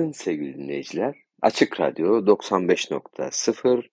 Günaydın 0.00 0.12
sevgili 0.12 0.58
dinleyiciler. 0.58 1.16
Açık 1.42 1.80
Radyo 1.80 2.26
95.0 2.26 3.88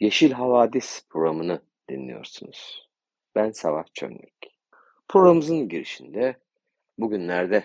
Yeşil 0.00 0.32
Havadis 0.32 1.06
programını 1.08 1.62
dinliyorsunuz. 1.90 2.88
Ben 3.34 3.50
Savaş 3.50 3.86
Çönlük. 3.94 4.34
Programımızın 5.08 5.68
girişinde 5.68 6.36
bugünlerde 6.98 7.64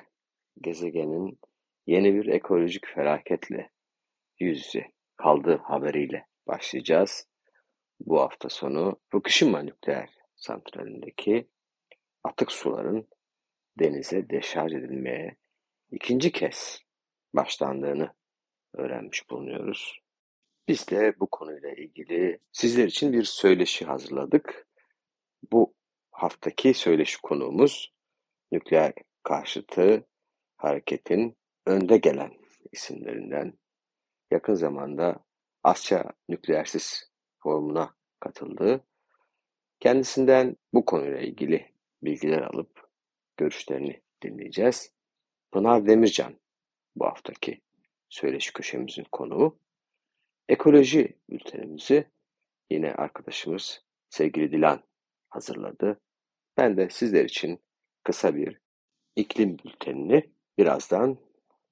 gezegenin 0.62 1.40
yeni 1.88 2.14
bir 2.14 2.26
ekolojik 2.26 2.88
felaketle 2.88 3.72
yüz 4.40 4.66
yüze 4.66 4.92
kaldığı 5.18 5.58
haberiyle 5.58 6.28
başlayacağız. 6.48 7.28
Bu 8.00 8.22
hafta 8.22 8.50
sonu 8.50 9.00
Fukushima 9.10 9.62
nükleer 9.62 10.10
santralindeki 10.36 11.48
atık 12.24 12.52
suların 12.52 13.08
denize 13.80 14.30
deşarj 14.30 14.74
edilmeye 14.74 15.36
ikinci 15.92 16.32
kez 16.32 16.91
başlandığını 17.34 18.14
öğrenmiş 18.74 19.30
bulunuyoruz. 19.30 20.00
Biz 20.68 20.88
de 20.88 21.20
bu 21.20 21.28
konuyla 21.28 21.72
ilgili 21.72 22.40
sizler 22.52 22.86
için 22.86 23.14
bir 23.14 23.24
söyleşi 23.24 23.86
hazırladık. 23.86 24.68
Bu 25.52 25.74
haftaki 26.12 26.74
söyleşi 26.74 27.22
konuğumuz 27.22 27.94
nükleer 28.52 28.94
karşıtı 29.24 30.08
hareketin 30.58 31.38
önde 31.66 31.98
gelen 31.98 32.32
isimlerinden 32.72 33.54
yakın 34.32 34.54
zamanda 34.54 35.26
Asya 35.64 36.14
Nükleersiz 36.30 37.12
Forumu'na 37.44 37.96
katıldı. 38.20 38.86
Kendisinden 39.80 40.56
bu 40.74 40.86
konuyla 40.86 41.20
ilgili 41.20 41.72
bilgiler 42.04 42.42
alıp 42.42 42.90
görüşlerini 43.38 44.02
dinleyeceğiz. 44.24 44.94
Pınar 45.52 45.88
Demircan 45.88 46.40
bu 46.96 47.06
haftaki 47.06 47.62
söyleşi 48.10 48.54
köşemizin 48.54 49.06
konuğu. 49.12 49.60
Ekoloji 50.50 51.18
bültenimizi 51.30 52.12
yine 52.70 52.94
arkadaşımız 52.94 53.84
sevgili 54.10 54.52
Dilan 54.52 54.84
hazırladı. 55.30 56.00
Ben 56.58 56.78
de 56.78 56.90
sizler 56.90 57.26
için 57.26 57.60
kısa 58.04 58.36
bir 58.36 58.62
iklim 59.16 59.58
bültenini 59.58 60.32
birazdan 60.58 61.18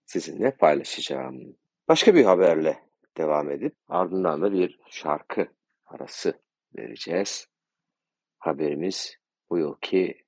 sizinle 0.05 0.51
paylaşacağım. 0.51 1.57
Başka 1.87 2.15
bir 2.15 2.23
haberle 2.23 2.83
devam 3.17 3.51
edip 3.51 3.75
ardından 3.87 4.41
da 4.41 4.53
bir 4.53 4.79
şarkı 4.89 5.47
arası 5.85 6.41
vereceğiz. 6.77 7.47
Haberimiz 8.39 9.15
bu 9.49 9.57
yılki 9.57 10.23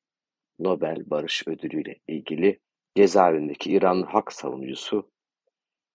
Nobel 0.59 1.09
Barış 1.09 1.47
Ödülü 1.47 1.81
ile 1.81 1.99
ilgili 2.07 2.59
cezaevindeki 2.95 3.71
İranlı 3.71 4.05
hak 4.05 4.33
savunucusu 4.33 5.11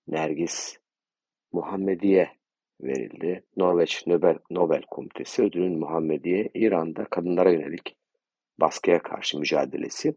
Nergis 0.09 0.79
Muhammediye 1.53 2.31
verildi. 2.81 3.45
Norveç 3.57 4.07
Nobel, 4.07 4.39
Nobel 4.51 4.83
Komitesi 4.83 5.43
ödülün 5.43 5.79
Muhammediye 5.79 6.51
İran'da 6.55 7.05
kadınlara 7.05 7.51
yönelik 7.51 7.97
baskıya 8.61 9.03
karşı 9.03 9.39
mücadelesi 9.39 10.15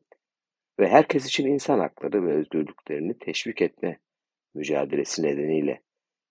ve 0.80 0.88
herkes 0.88 1.26
için 1.26 1.48
insan 1.48 1.80
hakları 1.80 2.26
ve 2.26 2.34
özgürlüklerini 2.34 3.18
teşvik 3.18 3.62
etme 3.62 4.00
mücadelesi 4.54 5.24
nedeniyle 5.24 5.82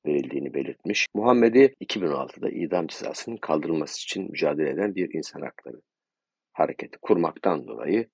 verildiğini 0.06 0.54
belirtmiş. 0.54 1.06
Muhammedi 1.14 1.74
2016'da 1.80 2.50
idam 2.50 2.86
cezasının 2.86 3.36
kaldırılması 3.36 4.02
için 4.02 4.30
mücadele 4.30 4.70
eden 4.70 4.94
bir 4.94 5.14
insan 5.14 5.40
hakları 5.40 5.80
hareketi 6.52 6.98
kurmaktan 6.98 7.66
dolayı 7.66 8.08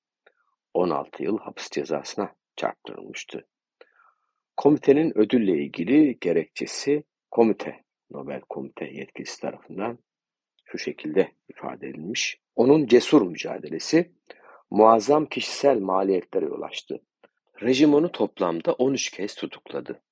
16 0.75 1.23
yıl 1.23 1.39
hapis 1.39 1.71
cezasına 1.71 2.35
çarptırılmıştı. 2.57 3.47
Komitenin 4.57 5.19
ödülle 5.19 5.53
ilgili 5.53 6.19
gerekçesi 6.21 7.05
komite, 7.31 7.85
Nobel 8.11 8.41
Komite 8.41 8.85
yetkilisi 8.85 9.41
tarafından 9.41 9.99
şu 10.65 10.79
şekilde 10.79 11.33
ifade 11.49 11.89
edilmiş. 11.89 12.41
Onun 12.57 12.87
cesur 12.87 13.23
mücadelesi 13.23 14.13
muazzam 14.71 15.27
kişisel 15.27 15.79
maliyetlere 15.79 16.45
yol 16.45 16.63
açtı. 16.63 17.03
Rejim 17.63 17.95
onu 17.95 18.13
toplamda 18.13 18.73
13 18.73 19.11
kez 19.11 19.35
tutukladı. 19.35 20.03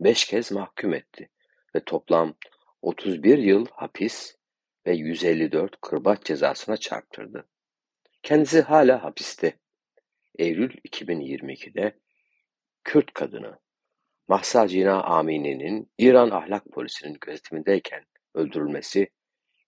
5 0.00 0.24
kez 0.24 0.52
mahkum 0.52 0.94
etti 0.94 1.30
ve 1.74 1.84
toplam 1.84 2.34
31 2.82 3.38
yıl 3.38 3.66
hapis 3.72 4.36
ve 4.86 4.94
154 4.94 5.80
kırbaç 5.80 6.24
cezasına 6.24 6.76
çarptırdı. 6.76 7.48
Kendisi 8.22 8.60
hala 8.60 9.04
hapiste. 9.04 9.58
Eylül 10.38 10.70
2022'de 10.70 11.98
Kürt 12.84 13.14
kadını 13.14 13.58
Mahsa 14.28 14.68
Cina 14.68 15.02
Amini'nin 15.02 15.92
İran 15.98 16.30
ahlak 16.30 16.72
polisinin 16.72 17.16
gözetimindeyken 17.20 18.04
öldürülmesi, 18.34 19.08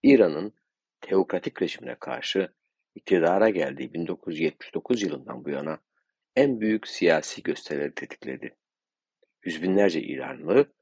İran'ın 0.03 0.55
teokratik 1.01 1.63
rejimine 1.63 1.95
karşı 1.95 2.53
iktidara 2.95 3.49
geldiği 3.49 3.95
1979 3.95 5.03
yılından 5.03 5.45
bu 5.45 5.51
yana 5.51 5.79
en 6.37 6.61
büyük 6.61 6.89
siyasi 6.89 7.43
gösterileri 7.43 7.95
tetikledi. 7.95 8.57
Yüz 9.45 9.63
binlerce 9.63 10.03
İranlı, 10.03 10.73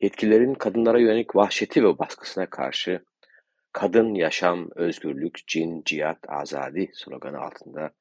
yetkililerin 0.00 0.54
kadınlara 0.54 0.98
yönelik 0.98 1.36
vahşeti 1.36 1.84
ve 1.84 1.98
baskısına 1.98 2.50
karşı 2.50 3.04
kadın, 3.72 4.14
yaşam, 4.14 4.68
özgürlük, 4.74 5.46
cin, 5.46 5.82
cihat, 5.84 6.18
azadi 6.28 6.90
sloganı 6.94 7.38
altında 7.38 7.94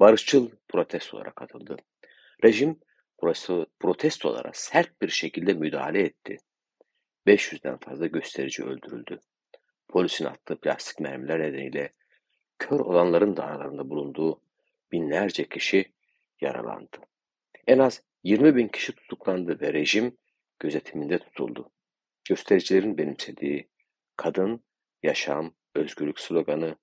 barışçıl 0.00 0.50
protestolara 0.68 1.30
katıldı. 1.30 1.76
Rejim 2.44 2.80
protestolara 3.80 4.50
sert 4.54 5.02
bir 5.02 5.08
şekilde 5.08 5.52
müdahale 5.52 6.02
etti. 6.02 6.36
500'den 7.26 7.78
fazla 7.78 8.06
gösterici 8.06 8.64
öldürüldü. 8.64 9.20
Polisin 9.88 10.24
attığı 10.24 10.60
plastik 10.60 11.00
mermiler 11.00 11.40
nedeniyle 11.40 11.92
kör 12.58 12.80
olanların 12.80 13.36
da 13.36 13.44
aralarında 13.44 13.90
bulunduğu 13.90 14.42
binlerce 14.92 15.48
kişi 15.48 15.92
yaralandı. 16.40 16.96
En 17.66 17.78
az 17.78 18.02
20 18.24 18.56
bin 18.56 18.68
kişi 18.68 18.92
tutuklandı 18.92 19.60
ve 19.60 19.72
rejim 19.72 20.16
gözetiminde 20.58 21.18
tutuldu. 21.18 21.70
Göstericilerin 22.28 22.98
benimsediği 22.98 23.70
kadın, 24.16 24.64
yaşam, 25.02 25.54
özgürlük 25.74 26.20
sloganı 26.20 26.76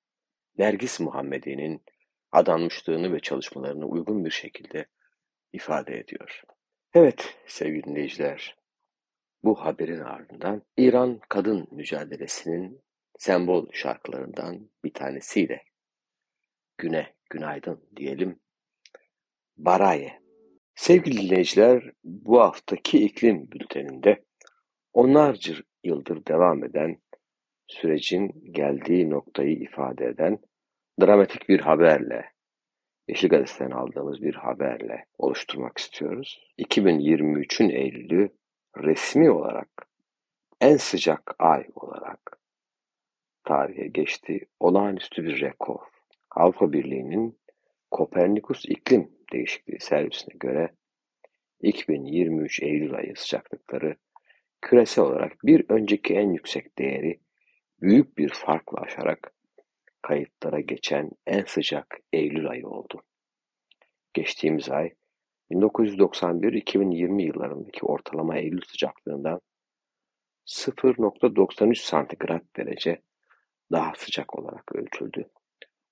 Nergis 0.58 1.00
Muhammedi'nin 1.00 1.84
adanmışlığını 2.32 3.14
ve 3.14 3.20
çalışmalarını 3.20 3.86
uygun 3.86 4.26
bir 4.26 4.32
şekilde 4.32 4.86
ifade 5.54 6.00
ediyor. 6.00 6.44
Evet 6.94 7.38
sevgili 7.48 7.84
dinleyiciler, 7.84 8.58
bu 9.44 9.56
haberin 9.56 10.00
ardından 10.00 10.62
İran 10.78 11.20
kadın 11.30 11.68
mücadelesinin 11.72 12.82
sembol 13.20 13.68
şarkılarından 13.72 14.70
bir 14.84 14.94
tanesiyle 14.94 15.64
güne 16.78 17.16
günaydın 17.30 17.90
diyelim. 17.96 18.40
Baraye. 19.58 20.22
Sevgili 20.76 21.18
dinleyiciler, 21.18 21.92
bu 22.04 22.42
haftaki 22.42 23.06
iklim 23.06 23.52
bülteninde 23.52 24.26
onlarca 24.94 25.54
yıldır 25.84 26.26
devam 26.26 26.64
eden 26.64 27.02
sürecin 27.68 28.52
geldiği 28.52 29.10
noktayı 29.10 29.56
ifade 29.56 30.06
eden 30.06 30.40
dramatik 31.02 31.50
bir 31.50 31.60
haberle 31.60 32.32
Yeşil 33.08 33.30
Gazete'den 33.30 33.72
aldığımız 33.72 34.22
bir 34.22 34.36
haberle 34.36 35.06
oluşturmak 35.18 35.78
istiyoruz. 35.78 36.40
2023'ün 36.60 37.70
Eylül'ü 37.70 38.30
resmi 38.78 39.32
olarak 39.32 39.70
en 40.62 40.78
sıcak 40.78 41.36
ay 41.40 41.68
olarak 41.76 42.40
tarihe 43.44 43.88
geçti. 43.88 44.48
Olağanüstü 44.60 45.24
bir 45.24 45.42
rekor. 45.42 45.80
Avrupa 46.32 46.74
Birliği'nin 46.74 47.40
Kopernikus 47.92 48.66
İklim 48.66 49.12
Değişikliği 49.34 49.80
Servisine 49.80 50.36
göre 50.40 50.70
2023 51.62 52.64
Eylül 52.64 52.96
ayı 52.96 53.16
sıcaklıkları 53.16 53.96
küresel 54.62 55.06
olarak 55.06 55.34
bir 55.44 55.66
önceki 55.70 56.14
en 56.14 56.30
yüksek 56.30 56.78
değeri 56.78 57.20
büyük 57.82 58.18
bir 58.18 58.30
farkla 58.30 58.82
aşarak 58.82 59.34
kayıtlara 60.08 60.60
geçen 60.60 61.12
en 61.26 61.44
sıcak 61.44 62.00
Eylül 62.14 62.50
ayı 62.50 62.68
oldu. 62.68 63.04
geçtiğimiz 64.14 64.70
ay 64.70 64.94
1991-2020 65.52 67.22
yıllarındaki 67.22 67.86
ortalama 67.86 68.38
Eylül 68.38 68.62
sıcaklığından 68.62 69.42
0.93 70.46 71.76
santigrat 71.76 72.44
derece 72.58 73.02
daha 73.72 73.94
sıcak 73.98 74.40
olarak 74.40 74.76
ölçüldü. 74.76 75.30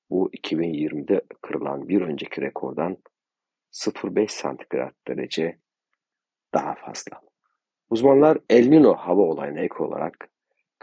Bu 0.09 0.29
2020'de 0.31 1.21
kırılan 1.41 1.89
bir 1.89 2.01
önceki 2.01 2.41
rekordan 2.41 2.97
0.5 3.73 4.27
santigrat 4.27 4.93
derece 5.07 5.59
daha 6.53 6.75
fazla. 6.75 7.21
Uzmanlar 7.89 8.37
El 8.49 8.67
Nino 8.67 8.93
hava 8.93 9.21
olayına 9.21 9.59
ek 9.59 9.75
olarak 9.79 10.29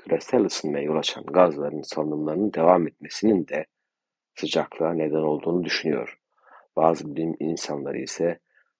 küresel 0.02 0.44
ısınmaya 0.44 0.84
yol 0.84 0.96
açan 0.96 1.24
gazların 1.26 1.82
salınımlarının 1.82 2.52
devam 2.52 2.86
etmesinin 2.86 3.48
de 3.48 3.66
sıcaklığa 4.34 4.92
neden 4.92 5.22
olduğunu 5.22 5.64
düşünüyor. 5.64 6.18
Bazı 6.76 7.16
bilim 7.16 7.36
insanları 7.40 7.98
ise 7.98 8.38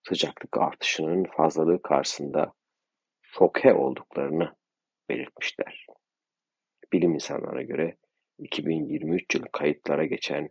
sıcaklık 0.09 0.57
artışının 0.59 1.25
fazlalığı 1.25 1.83
karşısında 1.83 2.53
şoke 3.23 3.75
olduklarını 3.75 4.55
belirtmişler. 5.09 5.87
Bilim 6.93 7.15
insanlarına 7.15 7.63
göre 7.63 7.97
2023 8.39 9.35
yılı 9.35 9.47
kayıtlara 9.53 10.05
geçen 10.05 10.49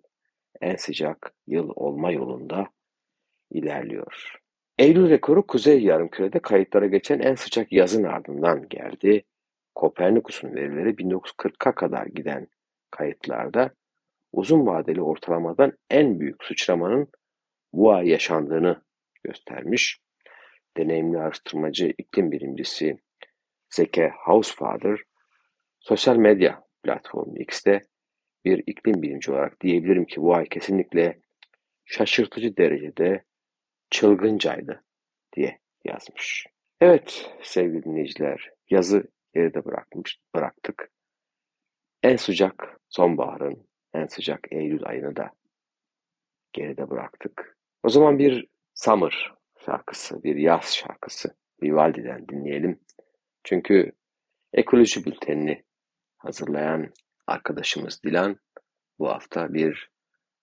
en 0.62 0.75
sıcak 0.75 1.33
yıl 1.47 1.71
olma 1.75 2.12
yolunda 2.12 2.67
ilerliyor. 3.51 4.35
Eylül 4.77 5.09
rekoru 5.09 5.47
Kuzey 5.47 5.83
Yarımküre'de 5.83 6.39
kayıtlara 6.39 6.85
geçen 6.85 7.19
en 7.19 7.35
sıcak 7.35 7.71
yazın 7.71 8.03
ardından 8.03 8.69
geldi. 8.69 9.24
Kopernikus'un 9.75 10.56
verileri 10.56 10.89
1940'a 10.89 11.75
kadar 11.75 12.06
giden 12.06 12.47
kayıtlarda 12.91 13.71
uzun 14.31 14.65
vadeli 14.65 15.01
ortalamadan 15.01 15.77
en 15.89 16.19
büyük 16.19 16.44
sıçramanın 16.44 17.09
bu 17.73 17.94
ay 17.94 18.09
yaşandığını 18.09 18.81
göstermiş. 19.23 20.01
Deneyimli 20.77 21.18
araştırmacı 21.18 21.94
iklim 21.97 22.31
bilimcisi 22.31 22.97
Zeke 23.69 24.12
Housefather 24.25 25.00
sosyal 25.79 26.15
medya 26.15 26.63
platformu 26.83 27.39
X'te 27.39 27.81
bir 28.45 28.63
iklim 28.67 29.01
bilimci 29.01 29.31
olarak 29.31 29.62
diyebilirim 29.62 30.06
ki 30.06 30.21
bu 30.21 30.35
ay 30.35 30.45
kesinlikle 30.45 31.19
şaşırtıcı 31.85 32.57
derecede 32.57 33.24
çılgıncaydı 33.89 34.83
diye 35.35 35.59
yazmış. 35.85 36.47
Evet 36.81 37.31
sevgili 37.41 37.83
dinleyiciler 37.83 38.50
yazı 38.69 39.03
geride 39.33 39.65
bırakmış, 39.65 40.19
bıraktık. 40.35 40.91
En 42.03 42.15
sıcak 42.15 42.79
sonbaharın, 42.89 43.67
en 43.93 44.05
sıcak 44.05 44.39
Eylül 44.51 44.85
ayını 44.85 45.15
da 45.15 45.31
geride 46.53 46.89
bıraktık. 46.89 47.57
O 47.83 47.89
zaman 47.89 48.19
bir 48.19 48.47
summer 48.73 49.33
şarkısı, 49.65 50.23
bir 50.23 50.35
yaz 50.35 50.75
şarkısı 50.75 51.35
Vivaldi'den 51.63 52.27
dinleyelim. 52.27 52.79
Çünkü 53.43 53.91
ekoloji 54.53 55.05
bültenini 55.05 55.63
hazırlayan 56.17 56.93
arkadaşımız 57.27 58.03
Dilan 58.03 58.39
bu 58.99 59.09
hafta 59.09 59.53
bir 59.53 59.91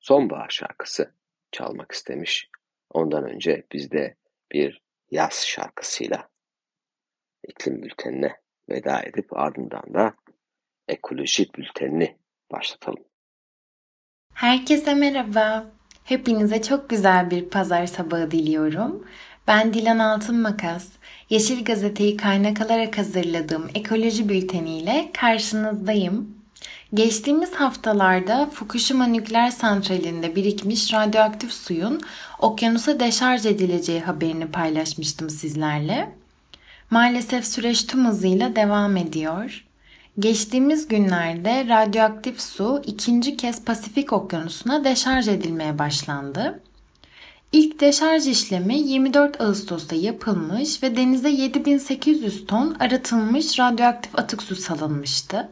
sonbahar 0.00 0.49
şarkısı 0.50 1.14
çalmak 1.52 1.93
istemiş. 1.93 2.50
Ondan 2.90 3.25
önce 3.25 3.67
biz 3.73 3.90
de 3.90 4.17
bir 4.52 4.82
yaz 5.11 5.46
şarkısıyla 5.46 6.29
iklim 7.49 7.82
bültenine 7.82 8.37
veda 8.69 9.03
edip 9.03 9.37
ardından 9.37 9.94
da 9.94 10.15
ekoloji 10.88 11.47
bültenini 11.59 12.17
başlatalım. 12.53 13.05
Herkese 14.35 14.94
merhaba. 14.94 15.67
Hepinize 16.05 16.62
çok 16.62 16.91
güzel 16.91 17.31
bir 17.31 17.44
pazar 17.49 17.87
sabahı 17.87 18.31
diliyorum. 18.31 19.06
Ben 19.47 19.75
Dilan 19.75 19.99
Altın 19.99 20.41
Makas. 20.41 20.88
Yeşil 21.31 21.65
Gazete'yi 21.65 22.17
kaynak 22.17 22.61
alarak 22.61 22.99
hazırladığım 22.99 23.70
ekoloji 23.75 24.29
bülteniyle 24.29 25.11
karşınızdayım. 25.14 26.38
Geçtiğimiz 26.94 27.55
haftalarda 27.55 28.47
Fukushima 28.47 29.06
nükleer 29.06 29.50
santralinde 29.50 30.37
birikmiş 30.37 30.94
radyoaktif 30.94 31.53
suyun 31.53 32.00
okyanusa 32.38 33.00
deşarj 33.00 33.47
edileceği 33.47 34.00
haberini 34.00 34.50
paylaşmıştım 34.50 35.31
sizlerle. 35.31 36.18
Maalesef 36.90 37.46
süreç 37.46 37.87
tüm 37.87 38.06
hızıyla 38.06 38.56
devam 38.56 38.96
ediyor. 38.96 39.64
Geçtiğimiz 40.19 40.88
günlerde 40.88 41.69
radyoaktif 41.69 42.40
su 42.40 42.82
ikinci 42.87 43.37
kez 43.37 43.64
Pasifik 43.64 44.12
Okyanusu'na 44.12 44.85
deşarj 44.85 45.29
edilmeye 45.29 45.79
başlandı. 45.79 46.61
İlk 47.52 47.81
deşarj 47.81 48.26
işlemi 48.26 48.79
24 48.79 49.40
Ağustos'ta 49.40 49.96
yapılmış 49.96 50.82
ve 50.82 50.96
denize 50.96 51.31
7800 51.31 52.46
ton 52.46 52.76
arıtılmış 52.81 53.58
radyoaktif 53.58 54.19
atık 54.19 54.43
su 54.43 54.56
salınmıştı. 54.56 55.49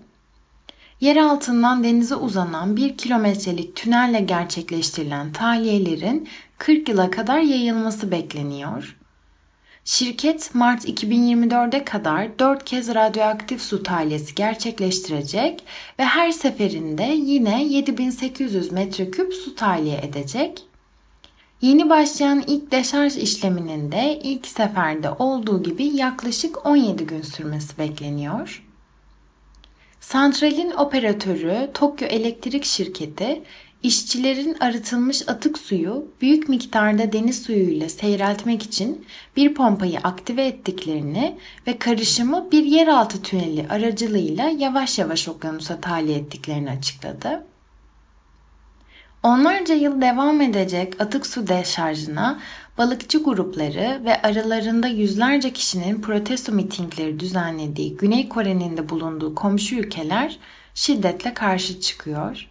Yer 1.00 1.16
altından 1.16 1.84
denize 1.84 2.14
uzanan 2.14 2.76
1 2.76 2.96
kilometrelik 2.96 3.76
tünelle 3.76 4.20
gerçekleştirilen 4.20 5.32
tahliyelerin 5.32 6.28
40 6.58 6.88
yıla 6.88 7.10
kadar 7.10 7.38
yayılması 7.38 8.10
bekleniyor. 8.10 8.96
Şirket 9.86 10.54
Mart 10.54 10.84
2024'e 10.84 11.84
kadar 11.84 12.38
4 12.38 12.64
kez 12.64 12.94
radyoaktif 12.94 13.62
su 13.62 13.82
tahliyesi 13.82 14.34
gerçekleştirecek 14.34 15.64
ve 15.98 16.04
her 16.04 16.30
seferinde 16.30 17.02
yine 17.02 17.64
7800 17.64 18.72
metreküp 18.72 19.34
su 19.34 19.54
tahliye 19.54 20.00
edecek. 20.02 20.62
Yeni 21.60 21.90
başlayan 21.90 22.44
ilk 22.46 22.72
deşarj 22.72 23.16
işleminin 23.16 23.92
de 23.92 24.20
ilk 24.22 24.46
seferde 24.46 25.10
olduğu 25.10 25.62
gibi 25.62 25.84
yaklaşık 25.84 26.66
17 26.66 27.06
gün 27.06 27.22
sürmesi 27.22 27.78
bekleniyor. 27.78 28.62
Santralin 30.00 30.70
operatörü 30.70 31.70
Tokyo 31.74 32.08
Elektrik 32.08 32.64
Şirketi 32.64 33.42
İşçilerin 33.82 34.56
arıtılmış 34.61 35.28
atık 35.28 35.58
suyu 35.58 36.08
büyük 36.20 36.49
miktarda 36.49 37.12
deniz 37.12 37.43
suyuyla 37.43 37.88
seyreltmek 37.88 38.62
için 38.62 39.06
bir 39.37 39.55
pompayı 39.55 39.99
aktive 39.99 40.46
ettiklerini 40.46 41.38
ve 41.67 41.78
karışımı 41.78 42.52
bir 42.52 42.64
yeraltı 42.64 43.23
tüneli 43.23 43.67
aracılığıyla 43.69 44.48
yavaş 44.48 44.98
yavaş 44.98 45.29
okyanusa 45.29 45.81
tahliye 45.81 46.19
ettiklerini 46.19 46.70
açıkladı. 46.70 47.46
Onlarca 49.22 49.74
yıl 49.74 50.00
devam 50.00 50.41
edecek 50.41 51.00
atık 51.00 51.27
su 51.27 51.48
deşarjına 51.48 52.41
balıkçı 52.79 53.22
grupları 53.22 54.00
ve 54.05 54.22
aralarında 54.22 54.86
yüzlerce 54.86 55.53
kişinin 55.53 56.00
protesto 56.00 56.53
mitingleri 56.53 57.20
düzenlediği 57.20 57.96
Güney 57.96 58.29
Kore'nin 58.29 58.77
de 58.77 58.89
bulunduğu 58.89 59.34
komşu 59.34 59.77
ülkeler 59.77 60.39
şiddetle 60.74 61.34
karşı 61.34 61.81
çıkıyor. 61.81 62.48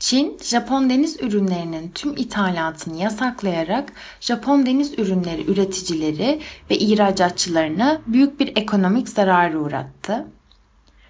Çin, 0.00 0.38
Japon 0.42 0.90
deniz 0.90 1.22
ürünlerinin 1.22 1.90
tüm 1.94 2.16
ithalatını 2.16 2.96
yasaklayarak 2.96 3.92
Japon 4.20 4.66
deniz 4.66 4.98
ürünleri 4.98 5.50
üreticileri 5.50 6.40
ve 6.70 6.78
ihracatçılarını 6.78 8.00
büyük 8.06 8.40
bir 8.40 8.56
ekonomik 8.56 9.08
zarara 9.08 9.58
uğrattı. 9.58 10.26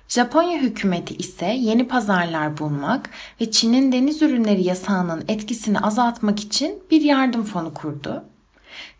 Japonya 0.08 0.58
hükümeti 0.60 1.14
ise 1.16 1.46
yeni 1.46 1.88
pazarlar 1.88 2.58
bulmak 2.58 3.10
ve 3.40 3.50
Çin'in 3.50 3.92
deniz 3.92 4.22
ürünleri 4.22 4.62
yasağının 4.62 5.24
etkisini 5.28 5.80
azaltmak 5.80 6.40
için 6.40 6.82
bir 6.90 7.00
yardım 7.00 7.42
fonu 7.44 7.74
kurdu. 7.74 8.24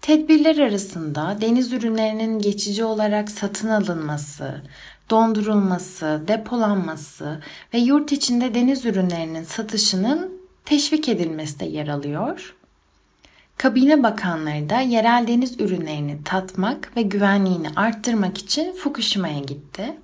Tedbirler 0.02 0.59
arasında 0.59 1.38
deniz 1.40 1.73
ürünlerinin 1.73 2.38
geçici 2.38 2.85
olarak 2.85 3.30
satın 3.30 3.68
alınması, 3.68 4.62
dondurulması, 5.10 6.22
depolanması 6.28 7.40
ve 7.74 7.78
yurt 7.78 8.12
içinde 8.12 8.54
deniz 8.54 8.86
ürünlerinin 8.86 9.44
satışının 9.44 10.32
teşvik 10.64 11.08
edilmesi 11.08 11.60
de 11.60 11.64
yer 11.64 11.88
alıyor. 11.88 12.54
Kabine 13.56 14.02
bakanları 14.02 14.70
da 14.70 14.80
yerel 14.80 15.24
deniz 15.28 15.60
ürünlerini 15.60 16.24
tatmak 16.24 16.96
ve 16.96 17.02
güvenliğini 17.02 17.68
arttırmak 17.76 18.38
için 18.38 18.72
Fukushima'ya 18.72 19.38
gitti. 19.38 19.96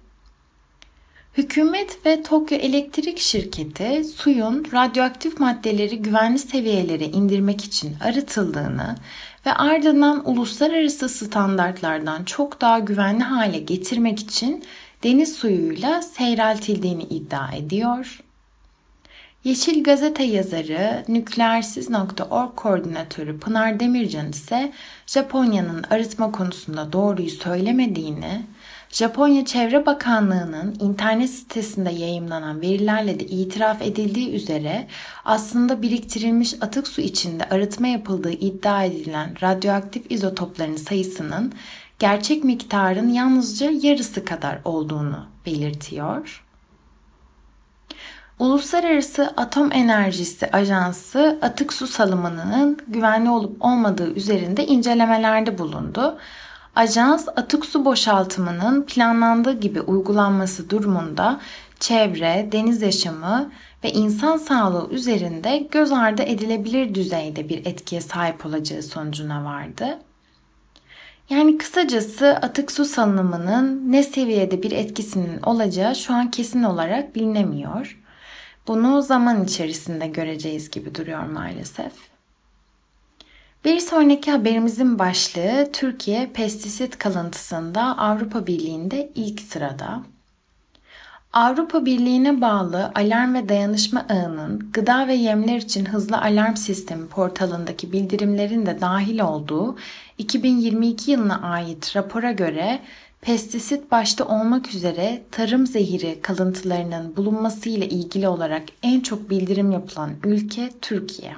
Hükümet 1.36 2.06
ve 2.06 2.22
Tokyo 2.22 2.58
Elektrik 2.58 3.18
Şirketi 3.18 4.04
suyun 4.04 4.64
radyoaktif 4.72 5.40
maddeleri 5.40 6.02
güvenli 6.02 6.38
seviyelere 6.38 7.04
indirmek 7.04 7.64
için 7.64 7.96
arıtıldığını 8.00 8.96
ve 9.46 9.52
ardından 9.52 10.30
uluslararası 10.30 11.08
standartlardan 11.08 12.24
çok 12.24 12.60
daha 12.60 12.78
güvenli 12.78 13.22
hale 13.22 13.58
getirmek 13.58 14.20
için 14.20 14.64
deniz 15.04 15.32
suyuyla 15.36 16.02
seyreltildiğini 16.02 17.02
iddia 17.02 17.52
ediyor. 17.52 18.20
Yeşil 19.44 19.84
Gazete 19.84 20.24
yazarı, 20.24 21.04
nükleersiz.org 21.08 22.56
koordinatörü 22.56 23.38
Pınar 23.38 23.80
Demircan 23.80 24.30
ise 24.30 24.72
Japonya'nın 25.06 25.84
arıtma 25.90 26.32
konusunda 26.32 26.92
doğruyu 26.92 27.30
söylemediğini, 27.30 28.42
Japonya 28.90 29.44
Çevre 29.44 29.86
Bakanlığı'nın 29.86 30.76
internet 30.80 31.30
sitesinde 31.30 31.90
yayımlanan 31.90 32.60
verilerle 32.60 33.20
de 33.20 33.24
itiraf 33.24 33.82
edildiği 33.82 34.34
üzere 34.34 34.86
aslında 35.24 35.82
biriktirilmiş 35.82 36.54
atık 36.60 36.88
su 36.88 37.00
içinde 37.00 37.44
arıtma 37.44 37.86
yapıldığı 37.86 38.32
iddia 38.32 38.84
edilen 38.84 39.40
radyoaktif 39.42 40.12
izotopların 40.12 40.76
sayısının 40.76 41.52
gerçek 41.98 42.44
miktarın 42.44 43.08
yalnızca 43.08 43.70
yarısı 43.70 44.24
kadar 44.24 44.58
olduğunu 44.64 45.26
belirtiyor. 45.46 46.44
Uluslararası 48.38 49.34
Atom 49.36 49.72
Enerjisi 49.72 50.50
Ajansı 50.50 51.38
atık 51.42 51.72
su 51.72 51.86
salımının 51.86 52.78
güvenli 52.88 53.30
olup 53.30 53.64
olmadığı 53.64 54.14
üzerinde 54.14 54.66
incelemelerde 54.66 55.58
bulundu. 55.58 56.18
Ajans 56.76 57.28
atık 57.28 57.66
su 57.66 57.84
boşaltımının 57.84 58.82
planlandığı 58.82 59.60
gibi 59.60 59.80
uygulanması 59.80 60.70
durumunda 60.70 61.40
çevre, 61.80 62.48
deniz 62.52 62.82
yaşamı 62.82 63.50
ve 63.84 63.92
insan 63.92 64.36
sağlığı 64.36 64.90
üzerinde 64.90 65.68
göz 65.70 65.92
ardı 65.92 66.22
edilebilir 66.22 66.94
düzeyde 66.94 67.48
bir 67.48 67.66
etkiye 67.66 68.00
sahip 68.00 68.46
olacağı 68.46 68.82
sonucuna 68.82 69.44
vardı. 69.44 69.98
Yani 71.30 71.58
kısacası 71.58 72.28
atık 72.28 72.72
su 72.72 72.84
salınımının 72.84 73.92
ne 73.92 74.02
seviyede 74.02 74.62
bir 74.62 74.72
etkisinin 74.72 75.42
olacağı 75.42 75.94
şu 75.94 76.14
an 76.14 76.30
kesin 76.30 76.62
olarak 76.62 77.14
bilinemiyor. 77.14 78.00
Bunu 78.68 79.02
zaman 79.02 79.44
içerisinde 79.44 80.06
göreceğiz 80.06 80.70
gibi 80.70 80.94
duruyor 80.94 81.26
maalesef. 81.26 81.92
Bir 83.64 83.80
sonraki 83.80 84.30
haberimizin 84.30 84.98
başlığı 84.98 85.70
Türkiye 85.72 86.30
pestisit 86.34 86.98
kalıntısında 86.98 87.98
Avrupa 87.98 88.46
Birliği'nde 88.46 89.12
ilk 89.14 89.40
sırada. 89.40 90.02
Avrupa 91.34 91.86
Birliği'ne 91.86 92.40
bağlı 92.40 92.92
alarm 92.94 93.34
ve 93.34 93.48
dayanışma 93.48 94.06
ağının 94.10 94.70
gıda 94.72 95.08
ve 95.08 95.14
yemler 95.14 95.56
için 95.56 95.84
hızlı 95.84 96.20
alarm 96.20 96.56
sistemi 96.56 97.06
portalındaki 97.08 97.92
bildirimlerin 97.92 98.66
de 98.66 98.80
dahil 98.80 99.20
olduğu 99.20 99.76
2022 100.18 101.10
yılına 101.10 101.42
ait 101.42 101.96
rapora 101.96 102.32
göre 102.32 102.80
pestisit 103.20 103.90
başta 103.90 104.24
olmak 104.24 104.74
üzere 104.74 105.22
tarım 105.30 105.66
zehiri 105.66 106.18
kalıntılarının 106.22 107.16
bulunması 107.16 107.68
ile 107.68 107.88
ilgili 107.88 108.28
olarak 108.28 108.62
en 108.82 109.00
çok 109.00 109.30
bildirim 109.30 109.72
yapılan 109.72 110.10
ülke 110.24 110.70
Türkiye. 110.82 111.32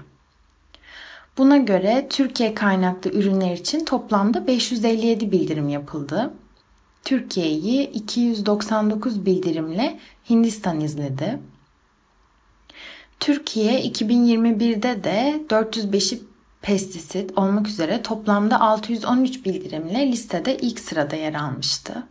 Buna 1.38 1.56
göre 1.56 2.06
Türkiye 2.10 2.54
kaynaklı 2.54 3.10
ürünler 3.10 3.52
için 3.52 3.84
toplamda 3.84 4.46
557 4.46 5.32
bildirim 5.32 5.68
yapıldı. 5.68 6.32
Türkiye'yi 7.06 7.90
299 7.90 9.26
bildirimle 9.26 9.98
Hindistan 10.30 10.80
izledi. 10.80 11.38
Türkiye 13.20 13.82
2021'de 13.86 15.04
de 15.04 15.44
405'i 15.48 16.22
pestisit 16.62 17.38
olmak 17.38 17.68
üzere 17.68 18.02
toplamda 18.02 18.60
613 18.60 19.44
bildirimle 19.44 20.12
listede 20.12 20.56
ilk 20.56 20.80
sırada 20.80 21.16
yer 21.16 21.34
almıştı. 21.34 22.06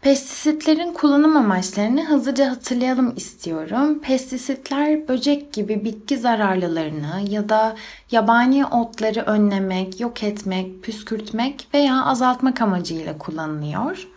Pestisitlerin 0.00 0.92
kullanım 0.92 1.36
amaçlarını 1.36 2.04
hızlıca 2.04 2.50
hatırlayalım 2.50 3.12
istiyorum. 3.16 3.98
Pestisitler 3.98 5.08
böcek 5.08 5.52
gibi 5.52 5.84
bitki 5.84 6.18
zararlılarını 6.18 7.20
ya 7.28 7.48
da 7.48 7.76
yabani 8.10 8.66
otları 8.66 9.20
önlemek, 9.20 10.00
yok 10.00 10.22
etmek, 10.22 10.82
püskürtmek 10.82 11.68
veya 11.74 12.04
azaltmak 12.04 12.62
amacıyla 12.62 13.18
kullanılıyor. 13.18 14.08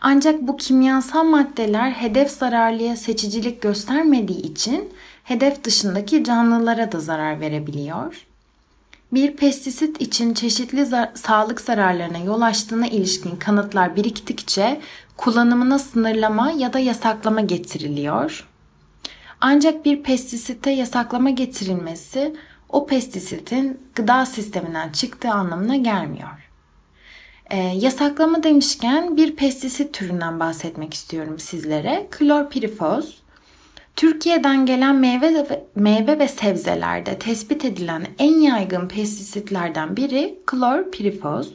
Ancak 0.00 0.42
bu 0.42 0.56
kimyasal 0.56 1.24
maddeler 1.24 1.90
hedef 1.90 2.30
zararlıya 2.30 2.96
seçicilik 2.96 3.62
göstermediği 3.62 4.42
için 4.42 4.92
hedef 5.24 5.64
dışındaki 5.64 6.24
canlılara 6.24 6.92
da 6.92 7.00
zarar 7.00 7.40
verebiliyor. 7.40 8.26
Bir 9.12 9.36
pestisit 9.36 10.00
için 10.00 10.34
çeşitli 10.34 10.86
zar- 10.86 11.10
sağlık 11.14 11.60
zararlarına 11.60 12.18
yol 12.18 12.40
açtığına 12.40 12.86
ilişkin 12.86 13.36
kanıtlar 13.36 13.96
biriktikçe 13.96 14.80
kullanımına 15.16 15.78
sınırlama 15.78 16.50
ya 16.50 16.72
da 16.72 16.78
yasaklama 16.78 17.40
getiriliyor. 17.40 18.48
Ancak 19.40 19.84
bir 19.84 20.02
pestisite 20.02 20.70
yasaklama 20.70 21.30
getirilmesi 21.30 22.36
o 22.68 22.86
pestisitin 22.86 23.80
gıda 23.94 24.26
sisteminden 24.26 24.92
çıktığı 24.92 25.30
anlamına 25.30 25.76
gelmiyor. 25.76 26.48
E, 27.50 27.56
yasaklama 27.56 28.42
demişken 28.42 29.16
bir 29.16 29.36
pestisit 29.36 29.94
türünden 29.94 30.40
bahsetmek 30.40 30.94
istiyorum 30.94 31.38
sizlere. 31.38 32.06
Klorpirifoz. 32.10 33.22
Türkiye'den 33.96 34.66
gelen 34.66 34.94
meyve 34.94 35.34
ve, 35.34 35.64
meyve 35.74 36.18
ve 36.18 36.28
sebzelerde 36.28 37.18
tespit 37.18 37.64
edilen 37.64 38.06
en 38.18 38.40
yaygın 38.40 38.88
pestisitlerden 38.88 39.96
biri 39.96 40.38
klorpirifoz. 40.46 41.54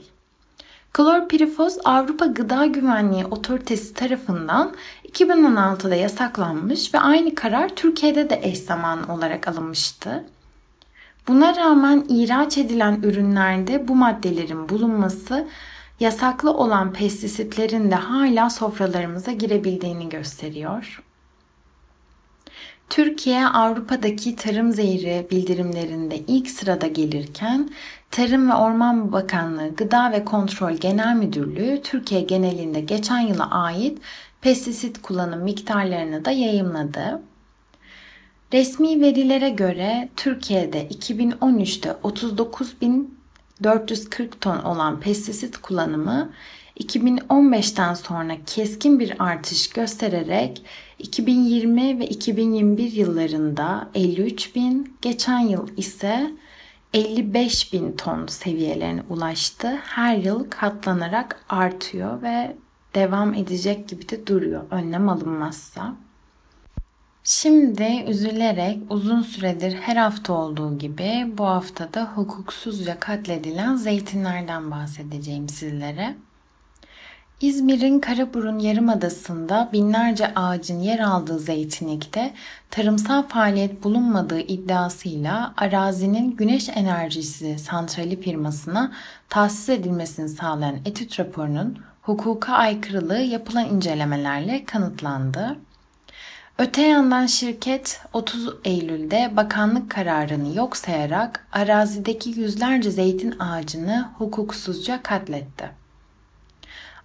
Klorpirifoz 0.97 1.77
Avrupa 1.85 2.25
Gıda 2.25 2.65
Güvenliği 2.65 3.25
Otoritesi 3.25 3.93
tarafından 3.93 4.73
2016'da 5.11 5.95
yasaklanmış 5.95 6.93
ve 6.93 6.99
aynı 6.99 7.35
karar 7.35 7.69
Türkiye'de 7.69 8.29
de 8.29 8.39
eş 8.43 8.59
zamanlı 8.59 9.13
olarak 9.13 9.47
alınmıştı. 9.47 10.25
Buna 11.27 11.55
rağmen 11.55 12.05
ihraç 12.09 12.57
edilen 12.57 12.99
ürünlerde 13.03 13.87
bu 13.87 13.95
maddelerin 13.95 14.69
bulunması 14.69 15.47
yasaklı 15.99 16.53
olan 16.53 16.93
pestisitlerin 16.93 17.91
de 17.91 17.95
hala 17.95 18.49
sofralarımıza 18.49 19.31
girebildiğini 19.31 20.09
gösteriyor. 20.09 21.03
Türkiye 22.89 23.47
Avrupa'daki 23.47 24.35
tarım 24.35 24.71
zehri 24.71 25.27
bildirimlerinde 25.31 26.17
ilk 26.17 26.49
sırada 26.49 26.87
gelirken 26.87 27.69
Tarım 28.11 28.49
ve 28.49 28.53
Orman 28.53 29.11
Bakanlığı 29.11 29.75
Gıda 29.75 30.11
ve 30.11 30.25
Kontrol 30.25 30.71
Genel 30.71 31.15
Müdürlüğü 31.15 31.81
Türkiye 31.83 32.21
genelinde 32.21 32.81
geçen 32.81 33.19
yıla 33.19 33.51
ait 33.51 33.99
pestisit 34.41 35.01
kullanım 35.01 35.43
miktarlarını 35.43 36.25
da 36.25 36.31
yayımladı. 36.31 37.21
Resmi 38.53 39.01
verilere 39.01 39.49
göre 39.49 40.09
Türkiye'de 40.15 40.87
2013'te 40.87 41.89
39.440 41.89 44.29
ton 44.41 44.59
olan 44.59 44.99
pestisit 44.99 45.57
kullanımı 45.57 46.29
2015'ten 46.79 47.93
sonra 47.93 48.37
keskin 48.45 48.99
bir 48.99 49.23
artış 49.23 49.69
göstererek 49.69 50.61
2020 50.99 51.99
ve 51.99 52.07
2021 52.07 52.91
yıllarında 52.91 53.89
53 53.95 54.55
bin, 54.55 54.97
geçen 55.01 55.39
yıl 55.39 55.67
ise 55.77 56.31
55 56.93 57.73
bin 57.73 57.91
ton 57.91 58.27
seviyelerine 58.27 59.03
ulaştı. 59.09 59.67
Her 59.67 60.17
yıl 60.17 60.49
katlanarak 60.49 61.45
artıyor 61.49 62.21
ve 62.21 62.55
devam 62.95 63.33
edecek 63.33 63.89
gibi 63.89 64.09
de 64.09 64.27
duruyor 64.27 64.63
önlem 64.71 65.09
alınmazsa. 65.09 65.95
Şimdi 67.23 68.03
üzülerek 68.07 68.79
uzun 68.89 69.21
süredir 69.21 69.73
her 69.73 69.95
hafta 69.95 70.33
olduğu 70.33 70.77
gibi 70.77 71.33
bu 71.37 71.45
haftada 71.45 72.05
hukuksuzca 72.15 72.99
katledilen 72.99 73.75
zeytinlerden 73.75 74.71
bahsedeceğim 74.71 75.49
sizlere. 75.49 76.15
İzmir'in 77.41 77.99
Karaburun 77.99 78.59
Yarımadası'nda 78.59 79.69
binlerce 79.73 80.33
ağacın 80.35 80.79
yer 80.79 80.99
aldığı 80.99 81.39
zeytinlikte 81.39 82.33
tarımsal 82.71 83.23
faaliyet 83.23 83.83
bulunmadığı 83.83 84.39
iddiasıyla 84.39 85.53
arazinin 85.57 86.35
güneş 86.35 86.69
enerjisi 86.69 87.59
santrali 87.59 88.21
firmasına 88.21 88.91
tahsis 89.29 89.69
edilmesini 89.69 90.29
sağlayan 90.29 90.75
etüt 90.85 91.19
raporunun 91.19 91.77
hukuka 92.01 92.53
aykırılığı 92.53 93.21
yapılan 93.21 93.65
incelemelerle 93.69 94.65
kanıtlandı. 94.65 95.57
Öte 96.57 96.81
yandan 96.81 97.25
şirket 97.25 98.01
30 98.13 98.49
Eylül'de 98.65 99.31
bakanlık 99.35 99.91
kararını 99.91 100.55
yok 100.55 100.77
sayarak 100.77 101.47
arazideki 101.51 102.29
yüzlerce 102.29 102.91
zeytin 102.91 103.39
ağacını 103.39 104.09
hukuksuzca 104.17 105.03
katletti. 105.03 105.86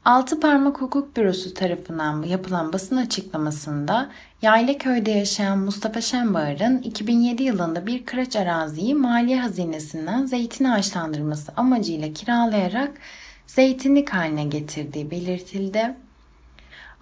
Altı 0.04 0.40
Parmak 0.40 0.80
Hukuk 0.80 1.16
Bürosu 1.16 1.54
tarafından 1.54 2.22
yapılan 2.22 2.72
basın 2.72 2.96
açıklamasında 2.96 4.10
Yaylaköy'de 4.42 5.10
yaşayan 5.10 5.58
Mustafa 5.58 6.00
Şenbağır'ın 6.00 6.78
2007 6.78 7.42
yılında 7.42 7.86
bir 7.86 8.06
kıraç 8.06 8.36
araziyi 8.36 8.94
maliye 8.94 9.40
hazinesinden 9.40 10.26
zeytin 10.26 10.64
ağaçlandırması 10.64 11.52
amacıyla 11.56 12.12
kiralayarak 12.12 12.90
zeytinlik 13.46 14.10
haline 14.10 14.44
getirdiği 14.44 15.10
belirtildi. 15.10 15.94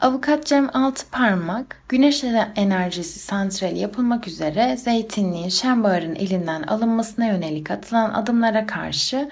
Avukat 0.00 0.46
Cem 0.46 0.76
Altıparmak, 0.76 1.82
güneş 1.88 2.24
enerjisi 2.56 3.18
santrali 3.18 3.78
yapılmak 3.78 4.28
üzere 4.28 4.76
zeytinliğin 4.76 5.48
Şenbahar'ın 5.48 6.14
elinden 6.14 6.62
alınmasına 6.62 7.26
yönelik 7.26 7.70
atılan 7.70 8.10
adımlara 8.10 8.66
karşı 8.66 9.30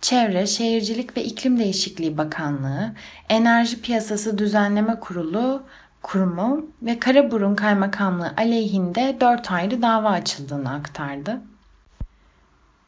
Çevre, 0.00 0.46
Şehircilik 0.46 1.16
ve 1.16 1.24
İklim 1.24 1.58
Değişikliği 1.58 2.18
Bakanlığı, 2.18 2.92
Enerji 3.28 3.80
Piyasası 3.80 4.38
Düzenleme 4.38 5.00
Kurulu, 5.00 5.62
Kurumu 6.02 6.66
ve 6.82 6.98
Karaburun 6.98 7.54
Kaymakamlığı 7.54 8.32
aleyhinde 8.36 9.16
dört 9.20 9.52
ayrı 9.52 9.82
dava 9.82 10.08
açıldığını 10.08 10.72
aktardı. 10.72 11.40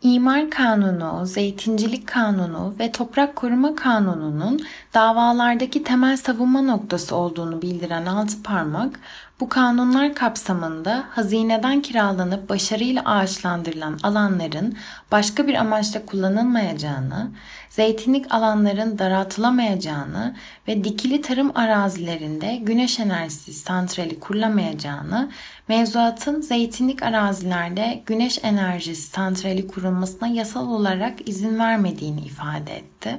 İmar 0.02 0.50
Kanunu, 0.50 1.26
Zeytincilik 1.26 2.07
Kanunu 2.07 2.75
ve 2.78 2.92
Toprak 2.92 3.37
Koruma 3.37 3.75
Kanunu'nun 3.75 4.61
davalardaki 4.95 5.85
temel 5.85 6.16
savunma 6.16 6.62
noktası 6.62 7.16
olduğunu 7.16 7.62
bildiren 7.62 8.07
altı 8.07 8.42
parmak, 8.42 9.00
bu 9.42 9.49
kanunlar 9.49 10.14
kapsamında 10.14 11.04
hazineden 11.11 11.82
kiralanıp 11.82 12.49
başarıyla 12.49 13.02
ağaçlandırılan 13.04 13.99
alanların 14.02 14.76
başka 15.12 15.46
bir 15.46 15.54
amaçla 15.54 16.06
kullanılmayacağını, 16.06 17.30
zeytinlik 17.70 18.34
alanların 18.34 18.99
daraltılamayacağını 18.99 20.37
ve 20.68 20.84
dikili 20.84 21.20
tarım 21.20 21.52
arazilerinde 21.54 22.56
güneş 22.56 23.00
enerjisi 23.00 23.52
santrali 23.52 24.20
kurulamayacağını, 24.20 25.30
mevzuatın 25.68 26.40
zeytinlik 26.40 27.02
arazilerde 27.02 28.02
güneş 28.06 28.38
enerjisi 28.42 29.11
santrali 29.11 29.66
kurulmasına 29.66 30.28
yasal 30.28 30.68
olarak 30.68 31.28
izin 31.28 31.58
vermediğini 31.58 32.20
ifade 32.20 32.76
etti. 32.76 33.18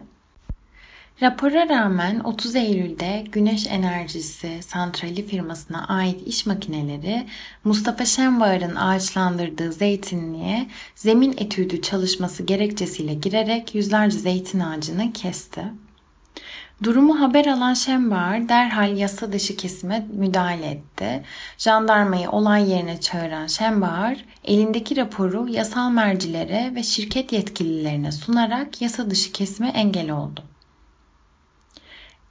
Rapora 1.21 1.69
rağmen 1.69 2.19
30 2.19 2.55
Eylül'de 2.55 3.23
Güneş 3.31 3.67
Enerjisi 3.67 4.63
Santrali 4.63 5.27
firmasına 5.27 5.85
ait 5.87 6.27
iş 6.27 6.45
makineleri 6.45 7.27
Mustafa 7.63 8.05
Şenvar'ın 8.05 8.75
ağaçlandırdığı 8.75 9.71
zeytinliğe 9.71 10.67
zemin 10.95 11.33
etüdü 11.37 11.81
çalışması 11.81 12.43
gerekçesiyle 12.43 13.13
girerek 13.13 13.75
yüzlerce 13.75 14.17
zeytin 14.17 14.59
ağacını 14.59 15.13
kesti. 15.13 15.63
Durumu 16.83 17.19
haber 17.19 17.45
alan 17.45 17.73
Şenbağır 17.73 18.49
derhal 18.49 18.97
yasa 18.97 19.31
dışı 19.31 19.57
kesime 19.57 20.07
müdahale 20.13 20.65
etti. 20.65 21.23
Jandarmayı 21.57 22.29
olay 22.29 22.69
yerine 22.69 22.99
çağıran 22.99 23.47
Şenbağır 23.47 24.25
elindeki 24.43 24.97
raporu 24.97 25.47
yasal 25.49 25.89
mercilere 25.89 26.71
ve 26.75 26.83
şirket 26.83 27.33
yetkililerine 27.33 28.11
sunarak 28.11 28.81
yasa 28.81 29.09
dışı 29.09 29.31
kesime 29.31 29.67
engel 29.67 30.11
oldu. 30.11 30.52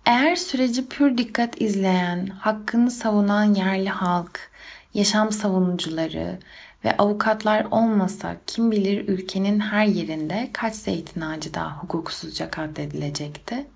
Eğer 0.07 0.37
süreci 0.37 0.89
pür 0.89 1.19
dikkat 1.19 1.61
izleyen, 1.61 2.27
hakkını 2.27 2.91
savunan 2.91 3.55
yerli 3.55 3.89
halk, 3.89 4.51
yaşam 4.95 5.33
savunucuları 5.33 6.39
ve 6.85 6.97
avukatlar 6.97 7.65
olmasa 7.71 8.37
kim 8.47 8.71
bilir 8.71 9.09
ülkenin 9.09 9.61
her 9.61 9.85
yerinde 9.87 10.51
kaç 10.53 10.75
zeytin 10.75 11.21
ağacı 11.21 11.55
daha 11.55 11.77
hukuksuzca 11.83 12.51
katledilecekti? 12.51 13.67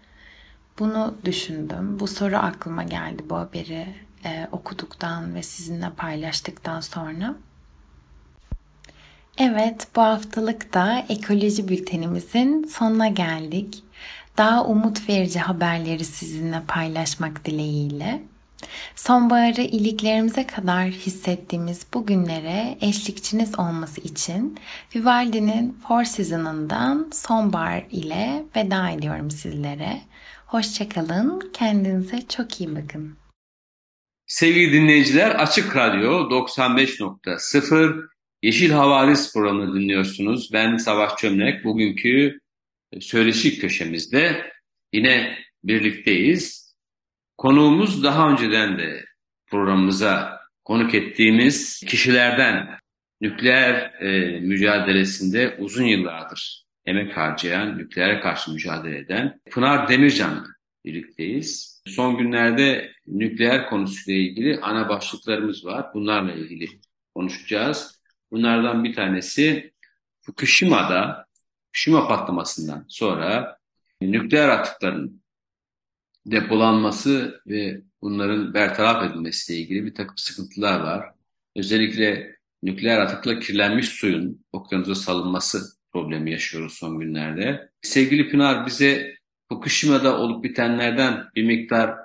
Bunu 0.79 1.15
düşündüm. 1.25 2.01
Bu 2.01 2.07
soru 2.07 2.37
aklıma 2.37 2.83
geldi 2.83 3.23
bu 3.31 3.37
haberi 3.37 3.87
e, 4.25 4.49
okuduktan 4.53 5.35
ve 5.35 5.43
sizinle 5.43 5.91
paylaştıktan 5.91 6.81
sonra. 6.81 7.35
Evet, 9.39 9.87
bu 9.97 10.03
haftalık 10.03 10.75
da 10.75 11.05
ekoloji 11.09 11.69
bültenimizin 11.69 12.65
sonuna 12.65 13.09
geldik 13.09 13.83
daha 14.39 14.65
umut 14.65 15.09
verici 15.09 15.39
haberleri 15.39 16.05
sizinle 16.05 16.63
paylaşmak 16.69 17.45
dileğiyle. 17.45 18.23
Sonbaharı 18.97 19.61
iliklerimize 19.61 20.47
kadar 20.47 20.85
hissettiğimiz 20.85 21.87
bu 21.95 22.07
günlere 22.07 22.79
eşlikçiniz 22.81 23.59
olması 23.59 24.01
için 24.01 24.59
Vivaldi'nin 24.95 25.79
Four 25.89 26.05
Season'ından 26.05 27.11
Sonbahar 27.13 27.85
ile 27.91 28.45
veda 28.57 28.91
ediyorum 28.91 29.31
sizlere. 29.31 30.01
Hoşçakalın, 30.47 31.51
kendinize 31.53 32.23
çok 32.29 32.61
iyi 32.61 32.77
bakın. 32.77 33.17
Sevgili 34.27 34.73
dinleyiciler, 34.73 35.31
Açık 35.31 35.77
Radyo 35.77 36.31
95.0 36.31 38.09
Yeşil 38.43 38.71
Havadis 38.71 39.33
programını 39.33 39.75
dinliyorsunuz. 39.75 40.51
Ben 40.53 40.77
Savaş 40.77 41.17
Çömlek. 41.17 41.65
Bugünkü 41.65 42.39
söyleşi 43.01 43.59
köşemizde 43.59 44.53
yine 44.93 45.39
birlikteyiz. 45.65 46.75
Konuğumuz 47.37 48.05
daha 48.05 48.31
önceden 48.31 48.79
de 48.79 49.05
programımıza 49.47 50.41
konuk 50.65 50.95
ettiğimiz 50.95 51.81
kişilerden 51.81 52.79
nükleer 53.21 54.01
e, 54.01 54.41
mücadelesinde 54.41 55.57
uzun 55.59 55.85
yıllardır 55.85 56.67
emek 56.87 57.17
harcayan, 57.17 57.79
nükleere 57.79 58.21
karşı 58.21 58.53
mücadele 58.53 58.99
eden 58.99 59.41
Pınar 59.51 59.89
Demircan'la 59.89 60.47
birlikteyiz. 60.85 61.83
Son 61.87 62.19
günlerde 62.19 62.93
nükleer 63.07 63.69
konusuyla 63.69 64.21
ilgili 64.21 64.61
ana 64.61 64.89
başlıklarımız 64.89 65.65
var. 65.65 65.87
Bunlarla 65.95 66.33
ilgili 66.33 66.69
konuşacağız. 67.15 68.01
Bunlardan 68.31 68.85
bir 68.85 68.95
tanesi 68.95 69.73
Fukushima'da 70.21 71.26
Fukushima 71.77 72.09
patlamasından 72.09 72.85
sonra 72.89 73.59
nükleer 74.01 74.49
atıkların 74.49 75.23
depolanması 76.27 77.41
ve 77.47 77.81
bunların 78.03 78.55
bertaraf 78.55 79.11
edilmesiyle 79.11 79.61
ilgili 79.61 79.87
bir 79.87 79.95
takım 79.95 80.17
sıkıntılar 80.17 80.81
var. 80.81 81.11
Özellikle 81.57 82.37
nükleer 82.63 82.99
atıkla 82.99 83.39
kirlenmiş 83.39 83.89
suyun 83.89 84.45
okyanusa 84.53 84.95
salınması 84.95 85.77
problemi 85.93 86.33
yaşıyoruz 86.33 86.73
son 86.73 86.99
günlerde. 86.99 87.71
Sevgili 87.83 88.31
Pınar 88.31 88.67
bize 88.67 89.15
Fukushima'da 89.49 90.19
olup 90.19 90.45
bitenlerden 90.45 91.25
bir 91.35 91.45
miktar 91.45 91.97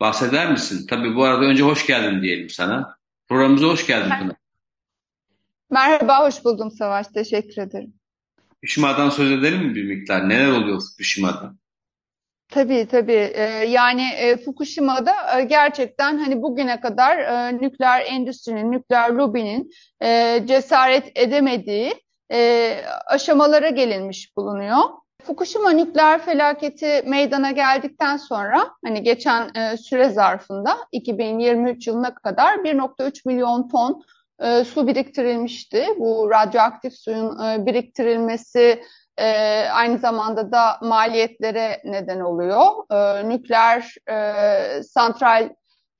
bahseder 0.00 0.50
misin? 0.50 0.86
Tabii 0.86 1.16
bu 1.16 1.24
arada 1.24 1.44
önce 1.44 1.62
hoş 1.62 1.86
geldin 1.86 2.22
diyelim 2.22 2.50
sana. 2.50 2.96
Programımıza 3.28 3.66
hoş 3.66 3.86
geldin 3.86 4.12
Pınar. 4.20 4.36
Merhaba, 5.70 6.26
hoş 6.26 6.44
buldum 6.44 6.70
Savaş. 6.70 7.06
Teşekkür 7.06 7.62
ederim. 7.62 8.01
Fukushima'dan 8.62 9.10
söz 9.10 9.30
edelim 9.32 9.66
mi 9.66 9.74
bir 9.74 9.84
miktar? 9.84 10.28
Neler 10.28 10.48
oluyor 10.48 10.80
Fukushima'da? 10.90 11.52
Tabii 12.48 12.86
tabii. 12.90 13.32
Ee, 13.34 13.42
yani 13.68 14.02
e, 14.02 14.36
Fukushima'da 14.36 15.38
e, 15.38 15.44
gerçekten 15.44 16.18
hani 16.18 16.42
bugüne 16.42 16.80
kadar 16.80 17.18
e, 17.18 17.56
nükleer 17.56 18.04
endüstrinin, 18.06 18.72
nükleer 18.72 19.10
lobinin 19.10 19.70
cesaret 20.46 21.12
edemediği 21.14 21.94
aşamalara 23.06 23.68
gelinmiş 23.68 24.36
bulunuyor. 24.36 24.78
Fukushima 25.22 25.70
nükleer 25.70 26.24
felaketi 26.24 27.02
meydana 27.06 27.50
geldikten 27.50 28.16
sonra 28.16 28.70
hani 28.84 29.02
geçen 29.02 29.50
süre 29.76 30.08
zarfında 30.08 30.78
2023 30.92 31.86
yılına 31.86 32.14
kadar 32.14 32.54
1.3 32.58 33.22
milyon 33.26 33.68
ton 33.68 34.02
e, 34.42 34.64
su 34.64 34.86
biriktirilmişti. 34.86 35.86
Bu 35.98 36.30
radyoaktif 36.30 36.92
suyun 36.92 37.44
e, 37.44 37.66
biriktirilmesi 37.66 38.82
e, 39.18 39.26
aynı 39.68 39.98
zamanda 39.98 40.52
da 40.52 40.78
maliyetlere 40.82 41.80
neden 41.84 42.20
oluyor. 42.20 42.66
E, 42.90 43.28
nükleer 43.28 43.94
e, 44.10 44.82
santral 44.82 45.48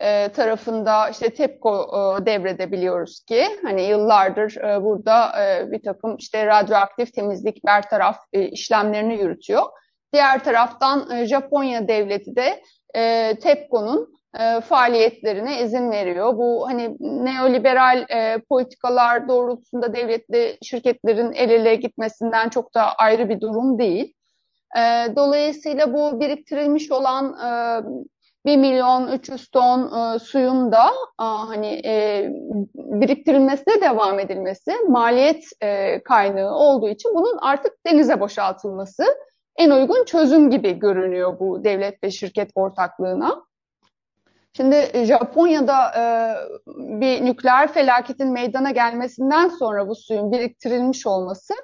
e, 0.00 0.28
tarafında 0.28 1.08
işte 1.08 1.34
TEPCO 1.34 1.90
e, 2.22 2.26
devredebiliyoruz 2.26 3.24
ki 3.24 3.46
hani 3.62 3.82
yıllardır 3.82 4.56
e, 4.56 4.82
burada 4.82 5.44
e, 5.44 5.70
bir 5.70 5.82
takım 5.82 6.16
işte 6.16 6.46
radyoaktif 6.46 7.14
temizlik 7.14 7.64
bertaraf 7.64 8.16
e, 8.32 8.48
işlemlerini 8.48 9.20
yürütüyor. 9.20 9.62
Diğer 10.12 10.44
taraftan 10.44 11.10
e, 11.10 11.26
Japonya 11.26 11.88
devleti 11.88 12.36
de 12.36 12.62
e, 12.96 13.34
TEPCO'nun 13.38 14.21
e, 14.40 14.60
faaliyetlerine 14.60 15.62
izin 15.62 15.90
veriyor. 15.90 16.36
Bu 16.36 16.68
hani 16.68 16.96
neoliberal 17.00 18.06
e, 18.10 18.38
politikalar 18.48 19.28
doğrultusunda 19.28 19.94
devletli 19.94 20.58
şirketlerin 20.62 21.32
el 21.32 21.50
ele 21.50 21.74
gitmesinden 21.74 22.48
çok 22.48 22.74
da 22.74 22.92
ayrı 22.94 23.28
bir 23.28 23.40
durum 23.40 23.78
değil. 23.78 24.14
E, 24.76 24.80
dolayısıyla 25.16 25.94
bu 25.94 26.20
biriktirilmiş 26.20 26.90
olan 26.90 27.36
e, 27.38 27.82
1 28.46 28.56
milyon 28.56 29.08
300 29.12 29.48
ton 29.48 29.80
e, 30.14 30.18
suyun 30.18 30.72
da 30.72 30.86
e, 31.20 31.24
hani 31.24 31.82
e, 31.84 32.26
biriktirilmesine 32.74 33.80
devam 33.80 34.18
edilmesi 34.18 34.72
maliyet 34.88 35.44
e, 35.62 36.02
kaynağı 36.02 36.54
olduğu 36.54 36.88
için 36.88 37.14
bunun 37.14 37.38
artık 37.42 37.72
denize 37.86 38.20
boşaltılması 38.20 39.04
en 39.56 39.70
uygun 39.70 40.04
çözüm 40.04 40.50
gibi 40.50 40.78
görünüyor 40.78 41.38
bu 41.40 41.64
devlet 41.64 42.04
ve 42.04 42.10
şirket 42.10 42.50
ortaklığına. 42.54 43.42
Şimdi 44.56 44.90
e, 44.92 45.04
Japonya'da 45.04 45.92
e, 45.96 46.04
bir 46.76 47.24
nükleer 47.24 47.72
felaketin 47.72 48.32
meydana 48.32 48.70
gelmesinden 48.70 49.48
sonra 49.48 49.88
bu 49.88 49.94
suyun 49.94 50.32
biriktirilmiş 50.32 51.06
olması 51.06 51.54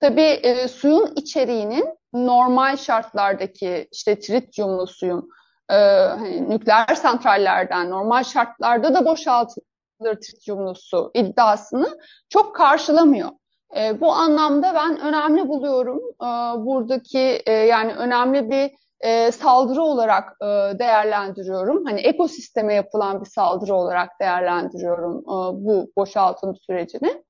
tabii 0.00 0.22
e, 0.22 0.68
suyun 0.68 1.12
içeriğinin 1.16 1.98
normal 2.12 2.76
şartlardaki 2.76 3.88
işte 3.92 4.20
trityumlu 4.20 4.86
suyun 4.86 5.30
e, 5.70 5.74
hani 6.08 6.50
nükleer 6.50 6.94
santrallerden 6.94 7.90
normal 7.90 8.24
şartlarda 8.24 8.94
da 8.94 9.04
boşaltılır 9.04 10.20
trityumlu 10.20 10.74
su 10.74 11.10
iddiasını 11.14 11.98
çok 12.28 12.56
karşılamıyor. 12.56 13.30
E, 13.76 14.00
bu 14.00 14.12
anlamda 14.12 14.74
ben 14.74 15.00
önemli 15.00 15.48
buluyorum 15.48 16.00
e, 16.22 16.26
buradaki 16.66 17.42
e, 17.46 17.52
yani 17.52 17.94
önemli 17.94 18.50
bir 18.50 18.70
e, 19.00 19.32
saldırı 19.32 19.82
olarak 19.82 20.36
e, 20.42 20.78
değerlendiriyorum. 20.78 21.84
Hani 21.84 22.00
ekosisteme 22.00 22.74
yapılan 22.74 23.20
bir 23.20 23.30
saldırı 23.30 23.74
olarak 23.74 24.20
değerlendiriyorum 24.20 25.18
e, 25.18 25.64
bu 25.64 25.92
boşaltım 25.96 26.56
sürecini. 26.56 27.24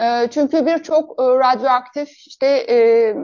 E, 0.00 0.28
çünkü 0.30 0.66
birçok 0.66 1.22
e, 1.22 1.24
radyoaktif 1.24 2.08
işte 2.10 2.46
e, 2.46 3.14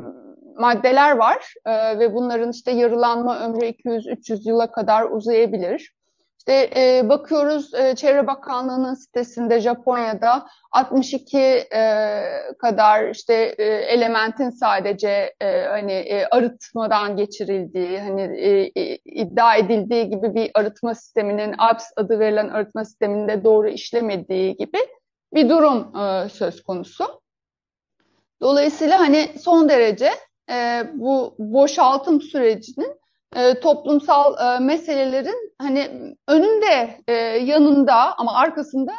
maddeler 0.56 1.16
var 1.16 1.54
e, 1.66 1.98
ve 1.98 2.14
bunların 2.14 2.50
işte 2.50 2.70
yarılanma 2.70 3.40
ömrü 3.40 3.66
200-300 3.66 4.48
yıla 4.48 4.72
kadar 4.72 5.10
uzayabilir. 5.10 5.94
İşte 6.40 6.70
e, 6.76 7.08
bakıyoruz 7.08 7.74
e, 7.74 7.96
Çevre 7.96 8.26
Bakanlığı'nın 8.26 8.94
sitesinde 8.94 9.60
Japonya'da 9.60 10.46
62 10.72 11.38
e, 11.38 11.68
kadar 12.58 13.08
işte 13.08 13.34
e, 13.58 13.64
elementin 13.64 14.50
sadece 14.50 15.34
e, 15.40 15.62
hani 15.62 15.92
e, 15.92 16.26
arıtmadan 16.26 17.16
geçirildiği, 17.16 18.00
hani 18.00 18.22
e, 18.22 18.70
e, 18.76 18.96
iddia 18.96 19.56
edildiği 19.56 20.10
gibi 20.10 20.34
bir 20.34 20.50
arıtma 20.54 20.94
sisteminin 20.94 21.54
ALPS 21.58 21.84
adı 21.96 22.18
verilen 22.18 22.48
arıtma 22.48 22.84
sisteminde 22.84 23.44
doğru 23.44 23.68
işlemediği 23.68 24.56
gibi 24.56 24.78
bir 25.34 25.48
durum 25.48 25.96
e, 25.96 26.28
söz 26.28 26.62
konusu. 26.62 27.20
Dolayısıyla 28.42 29.00
hani 29.00 29.28
son 29.40 29.68
derece 29.68 30.10
e, 30.50 30.84
bu 30.94 31.34
boşaltım 31.38 32.22
sürecinin 32.22 32.99
e, 33.36 33.60
toplumsal 33.60 34.56
e, 34.56 34.58
meselelerin 34.64 35.54
hani 35.58 36.14
önünde, 36.28 37.00
e, 37.08 37.12
yanında 37.22 38.18
ama 38.18 38.34
arkasında 38.34 38.92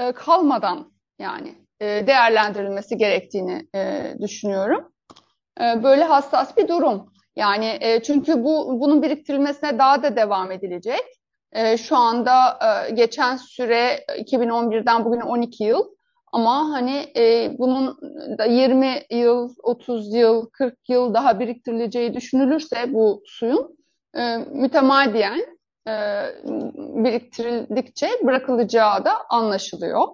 e, 0.00 0.12
kalmadan 0.12 0.92
yani 1.18 1.54
e, 1.80 2.06
değerlendirilmesi 2.06 2.96
gerektiğini 2.96 3.68
e, 3.74 4.14
düşünüyorum. 4.20 4.92
E, 5.60 5.82
böyle 5.82 6.04
hassas 6.04 6.56
bir 6.56 6.68
durum. 6.68 7.12
Yani 7.36 7.78
e, 7.80 8.02
çünkü 8.02 8.44
bu 8.44 8.80
bunun 8.80 9.02
biriktirilmesine 9.02 9.78
daha 9.78 10.02
da 10.02 10.16
devam 10.16 10.52
edilecek. 10.52 11.02
E, 11.52 11.76
şu 11.76 11.96
anda 11.96 12.58
e, 12.62 12.90
geçen 12.90 13.36
süre 13.36 14.04
2011'den 14.08 15.04
bugüne 15.04 15.24
12 15.24 15.64
yıl. 15.64 15.93
Ama 16.34 16.72
hani 16.72 17.12
e, 17.16 17.58
bunun 17.58 17.98
da 18.38 18.44
20 18.44 19.02
yıl, 19.10 19.54
30 19.62 20.14
yıl, 20.14 20.46
40 20.50 20.88
yıl 20.88 21.14
daha 21.14 21.40
biriktirileceği 21.40 22.14
düşünülürse 22.14 22.76
bu 22.94 23.22
suyun 23.26 23.76
e, 24.16 24.36
mütemadiyen 24.36 25.40
e, 25.88 25.92
biriktirildikçe 27.04 28.08
bırakılacağı 28.22 29.04
da 29.04 29.12
anlaşılıyor. 29.30 30.08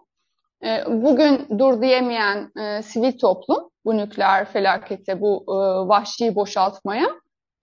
E, 0.65 0.85
bugün 0.87 1.59
dur 1.59 1.83
diyemeyen 1.83 2.53
e, 2.61 2.83
sivil 2.83 3.19
toplum 3.19 3.71
bu 3.85 3.97
nükleer 3.97 4.45
felakete, 4.45 5.21
bu 5.21 5.45
e, 5.49 5.55
vahşi 5.89 6.35
boşaltmaya 6.35 7.09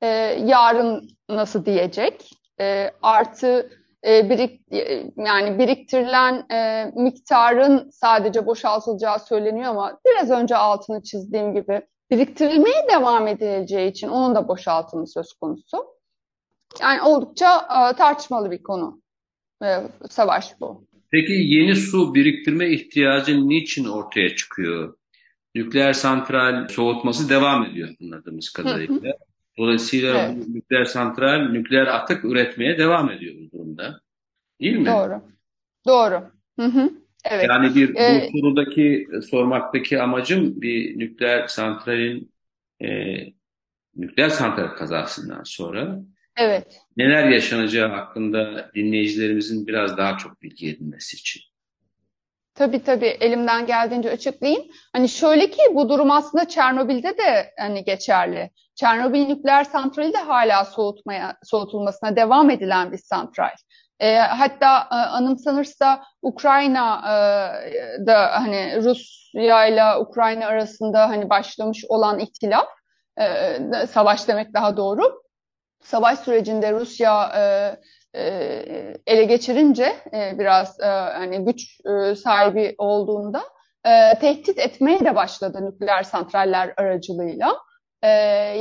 e, 0.01 0.07
yarın 0.45 1.09
nasıl 1.29 1.65
diyecek? 1.65 2.29
E, 2.61 2.91
artı 3.01 3.69
e, 4.05 4.29
birik, 4.29 4.61
yani 5.17 5.59
biriktirilen 5.59 6.45
e, 6.51 6.91
miktarın 6.95 7.89
sadece 7.89 8.45
boşaltılacağı 8.45 9.19
söyleniyor 9.19 9.69
ama 9.69 9.99
biraz 10.05 10.31
önce 10.31 10.55
altını 10.55 11.03
çizdiğim 11.03 11.53
gibi 11.53 11.81
biriktirilmeye 12.11 12.87
devam 12.91 13.27
edileceği 13.27 13.91
için 13.91 14.07
onun 14.07 14.35
da 14.35 14.47
boşaltımı 14.47 15.07
söz 15.07 15.33
konusu. 15.33 15.85
Yani 16.81 17.01
oldukça 17.01 17.57
e, 17.59 17.95
tartışmalı 17.95 18.51
bir 18.51 18.63
konu. 18.63 19.01
E, 19.63 19.67
savaş 20.09 20.45
bu. 20.59 20.87
Peki 21.11 21.33
yeni 21.33 21.75
su 21.75 22.15
biriktirme 22.15 22.69
ihtiyacı 22.69 23.49
niçin 23.49 23.85
ortaya 23.85 24.35
çıkıyor? 24.35 24.97
Nükleer 25.55 25.93
santral 25.93 26.67
soğutması 26.67 27.29
devam 27.29 27.65
ediyor 27.65 27.89
anladığımız 28.01 28.49
kadarıyla. 28.49 29.13
Dolayısıyla 29.57 30.19
evet. 30.19 30.47
bu 30.47 30.53
nükleer 30.53 30.85
santral 30.85 31.49
nükleer 31.49 31.87
atık 31.87 32.25
üretmeye 32.25 32.77
devam 32.77 33.11
ediyor 33.11 33.35
bu 33.39 33.57
durumda. 33.57 34.01
Değil 34.61 34.77
mi? 34.77 34.85
Doğru. 34.85 35.21
Doğru. 35.87 36.23
Hı 36.59 36.65
hı. 36.65 36.89
Evet. 37.31 37.45
Yani 37.49 37.75
bir 37.75 37.95
ee, 37.95 38.29
bu 38.33 38.39
sorudaki 38.39 39.07
sormaktaki 39.29 40.01
amacım 40.01 40.61
bir 40.61 40.99
nükleer 40.99 41.47
santralin 41.47 42.31
e, 42.81 42.87
nükleer 43.95 44.29
santral 44.29 44.67
kazasından 44.67 45.43
sonra 45.43 45.99
evet. 46.37 46.81
neler 46.97 47.29
yaşanacağı 47.29 47.89
hakkında 47.89 48.71
dinleyicilerimizin 48.75 49.67
biraz 49.67 49.97
daha 49.97 50.17
çok 50.17 50.41
bilgi 50.41 50.69
edinmesi 50.69 51.17
için. 51.17 51.41
Tabii 52.57 52.83
tabii 52.83 53.05
elimden 53.05 53.65
geldiğince 53.65 54.11
açıklayayım. 54.11 54.63
Hani 54.93 55.09
şöyle 55.09 55.49
ki 55.49 55.61
bu 55.73 55.89
durum 55.89 56.11
aslında 56.11 56.47
Çernobil'de 56.47 57.17
de 57.17 57.53
hani 57.59 57.83
geçerli. 57.83 58.51
Çernobil 58.75 59.27
nükleer 59.27 59.63
santrali 59.63 60.13
de 60.13 60.17
hala 60.17 60.65
soğutmaya 60.65 61.37
soğutulmasına 61.43 62.15
devam 62.15 62.49
edilen 62.49 62.91
bir 62.91 62.97
santral. 62.97 63.49
E, 63.99 64.17
hatta 64.17 64.87
e, 64.91 64.95
anımsanırsa 64.95 66.03
Ukrayna 66.21 67.01
e, 67.05 68.05
da 68.07 68.31
hani 68.33 68.83
Rusya 68.83 69.67
ile 69.67 69.95
Ukrayna 69.95 70.45
arasında 70.45 71.09
hani 71.09 71.29
başlamış 71.29 71.85
olan 71.89 72.19
ihtilaf, 72.19 72.67
e, 73.19 73.57
savaş 73.89 74.27
demek 74.27 74.53
daha 74.53 74.77
doğru. 74.77 75.21
Savaş 75.83 76.19
sürecinde 76.19 76.71
Rusya 76.71 77.31
e, 77.35 77.41
ele 79.07 79.23
geçirince 79.23 79.95
e, 80.13 80.39
biraz 80.39 80.79
e, 80.79 80.85
hani 80.85 81.45
güç 81.45 81.79
e, 81.85 82.15
sahibi 82.15 82.75
olduğunda 82.77 83.43
e, 83.85 84.19
tehdit 84.19 84.59
etmeye 84.59 84.99
de 84.99 85.15
başladı 85.15 85.65
nükleer 85.65 86.03
santraller 86.03 86.73
aracılığıyla. 86.77 87.57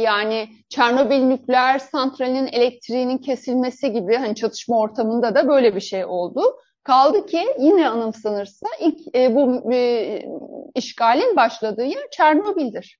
Yani 0.03 0.49
Çernobil 0.69 1.19
nükleer 1.19 1.79
santralinin 1.79 2.47
elektriğinin 2.47 3.19
kesilmesi 3.19 3.93
gibi 3.93 4.17
hani 4.17 4.35
çatışma 4.35 4.79
ortamında 4.79 5.35
da 5.35 5.49
böyle 5.49 5.75
bir 5.75 5.81
şey 5.81 6.05
oldu. 6.05 6.43
Kaldı 6.83 7.27
ki 7.27 7.47
yine 7.59 7.89
anımsanırsa 7.89 8.67
ilk 8.81 9.17
e, 9.17 9.35
bu 9.35 9.73
e, 9.73 10.23
işgalin 10.75 11.37
başladığı 11.37 11.85
yer 11.85 12.11
Çernobil'dir. 12.11 12.99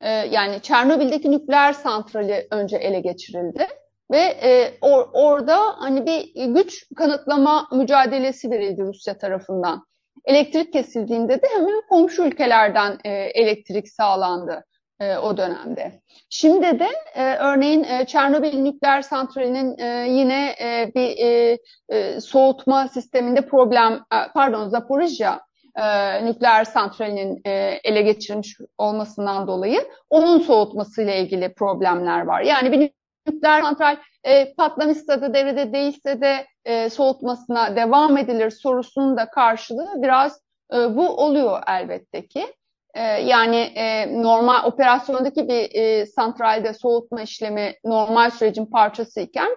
E, 0.00 0.10
yani 0.10 0.60
Çernobil'deki 0.62 1.30
nükleer 1.30 1.72
santrali 1.72 2.46
önce 2.50 2.76
ele 2.76 3.00
geçirildi 3.00 3.66
ve 4.10 4.18
e, 4.18 4.74
or, 4.80 5.08
orada 5.12 5.58
hani 5.78 6.06
bir 6.06 6.44
güç 6.44 6.84
kanıtlama 6.96 7.68
mücadelesi 7.72 8.50
verildi 8.50 8.82
Rusya 8.82 9.18
tarafından. 9.18 9.84
Elektrik 10.24 10.72
kesildiğinde 10.72 11.42
de 11.42 11.46
hemen 11.56 11.82
komşu 11.88 12.22
ülkelerden 12.22 12.98
e, 13.04 13.10
elektrik 13.10 13.88
sağlandı 13.88 14.64
e, 15.00 15.16
o 15.16 15.36
dönemde. 15.36 16.00
Şimdi 16.28 16.78
de 16.78 16.88
e, 17.14 17.34
örneğin 17.34 17.84
e, 17.84 18.06
Çernobil 18.06 18.58
nükleer 18.58 19.02
santralinin 19.02 19.78
e, 19.78 20.08
yine 20.08 20.54
e, 20.60 20.92
bir 20.94 21.18
e, 21.18 21.58
e, 21.88 22.20
soğutma 22.20 22.88
sisteminde 22.88 23.46
problem, 23.46 23.92
e, 23.92 24.16
pardon 24.34 24.68
Zaporijya 24.68 25.40
e, 25.76 26.24
nükleer 26.24 26.64
santralinin 26.64 27.40
e, 27.46 27.50
ele 27.84 28.02
geçirilmiş 28.02 28.56
olmasından 28.78 29.46
dolayı 29.46 29.88
onun 30.10 30.38
soğutmasıyla 30.38 31.14
ilgili 31.14 31.54
problemler 31.54 32.20
var. 32.20 32.40
Yani 32.42 32.72
bir 32.72 32.90
nükleer 33.26 33.62
santral 33.62 33.96
e, 34.24 34.54
patlamışsa 34.54 35.22
da 35.22 35.34
devrede 35.34 35.72
değilse 35.72 36.20
de 36.20 36.46
e, 36.64 36.90
soğutmasına 36.90 37.76
devam 37.76 38.16
edilir 38.16 38.50
sorusunun 38.50 39.16
da 39.16 39.30
karşılığı 39.30 40.02
biraz 40.02 40.40
e, 40.74 40.96
bu 40.96 41.08
oluyor 41.08 41.62
elbette 41.66 42.26
ki. 42.26 42.46
Ee, 42.94 43.02
yani 43.02 43.56
e, 43.56 44.22
normal 44.22 44.64
operasyondaki 44.64 45.48
bir 45.48 45.74
e, 45.74 46.06
santralde 46.06 46.74
soğutma 46.74 47.22
işlemi 47.22 47.74
normal 47.84 48.30
sürecin 48.30 48.66
parçası 48.66 49.20
iken 49.20 49.56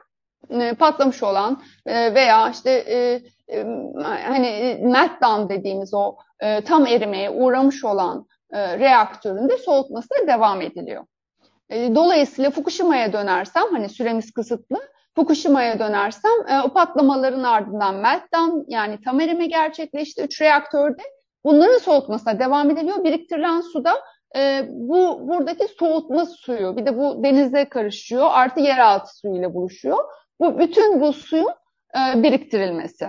e, 0.49 0.73
patlamış 0.73 1.23
olan 1.23 1.61
veya 1.87 2.49
işte 2.49 2.83
hani 4.27 4.79
meltdown 4.81 5.49
dediğimiz 5.49 5.93
o 5.93 6.15
tam 6.65 6.85
erimeye 6.85 7.29
uğramış 7.29 7.85
olan 7.85 8.27
reaktörün 8.53 9.49
de 9.49 9.57
soğutmasına 9.57 10.27
devam 10.27 10.61
ediliyor. 10.61 11.05
Dolayısıyla 11.71 12.51
Fukushima'ya 12.51 13.13
dönersem 13.13 13.63
hani 13.71 13.89
süremiz 13.89 14.31
kısıtlı 14.31 14.77
Fukushima'ya 15.15 15.79
dönersem 15.79 16.31
o 16.65 16.69
patlamaların 16.69 17.43
ardından 17.43 17.95
meltdown 17.95 18.63
yani 18.67 19.01
tam 19.05 19.19
erime 19.19 19.45
gerçekleşti. 19.45 20.21
Üç 20.21 20.41
reaktörde 20.41 21.03
Bunların 21.47 21.77
soğutmasına 21.77 22.39
devam 22.39 22.69
ediliyor. 22.69 23.03
Biriktirilen 23.03 23.61
suda 23.61 23.93
e, 24.35 24.65
bu 24.69 25.27
buradaki 25.27 25.67
soğutma 25.79 26.25
suyu 26.25 26.77
bir 26.77 26.85
de 26.85 26.97
bu 26.97 27.23
denize 27.23 27.69
karışıyor. 27.69 28.27
Artı 28.31 28.59
yeraltı 28.59 29.17
suyu 29.17 29.35
ile 29.35 29.53
buluşuyor. 29.53 29.97
Bu 30.39 30.59
bütün 30.59 31.01
bu 31.01 31.13
suyun 31.13 31.49
e, 31.95 32.23
biriktirilmesi. 32.23 33.07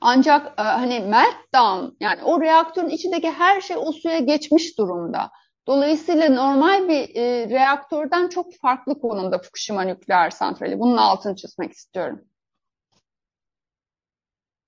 Ancak 0.00 0.60
e, 0.60 0.62
hani 0.62 1.00
meltdown 1.00 1.96
yani 2.00 2.22
o 2.24 2.40
reaktörün 2.40 2.88
içindeki 2.88 3.30
her 3.30 3.60
şey 3.60 3.76
o 3.76 3.92
suya 3.92 4.18
geçmiş 4.18 4.78
durumda. 4.78 5.30
Dolayısıyla 5.66 6.28
normal 6.28 6.88
bir 6.88 7.16
e, 7.16 7.50
reaktörden 7.50 8.28
çok 8.28 8.54
farklı 8.56 9.00
konumda 9.00 9.38
Fukushima 9.38 9.82
nükleer 9.82 10.30
santrali. 10.30 10.78
Bunun 10.78 10.96
altını 10.96 11.36
çizmek 11.36 11.72
istiyorum. 11.72 12.24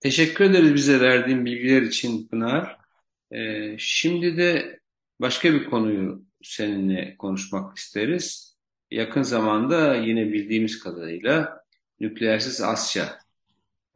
Teşekkür 0.01 0.45
ederiz 0.45 0.75
bize 0.75 1.01
verdiğin 1.01 1.45
bilgiler 1.45 1.83
için 1.83 2.29
Pınar. 2.29 2.77
Ee, 3.31 3.77
şimdi 3.79 4.37
de 4.37 4.81
başka 5.21 5.53
bir 5.53 5.71
konuyu 5.71 6.25
seninle 6.43 7.17
konuşmak 7.17 7.79
isteriz. 7.79 8.57
Yakın 8.91 9.23
zamanda 9.23 9.97
yine 9.97 10.33
bildiğimiz 10.33 10.81
kadarıyla 10.81 11.65
Nükleersiz 12.01 12.61
Asya 12.61 13.19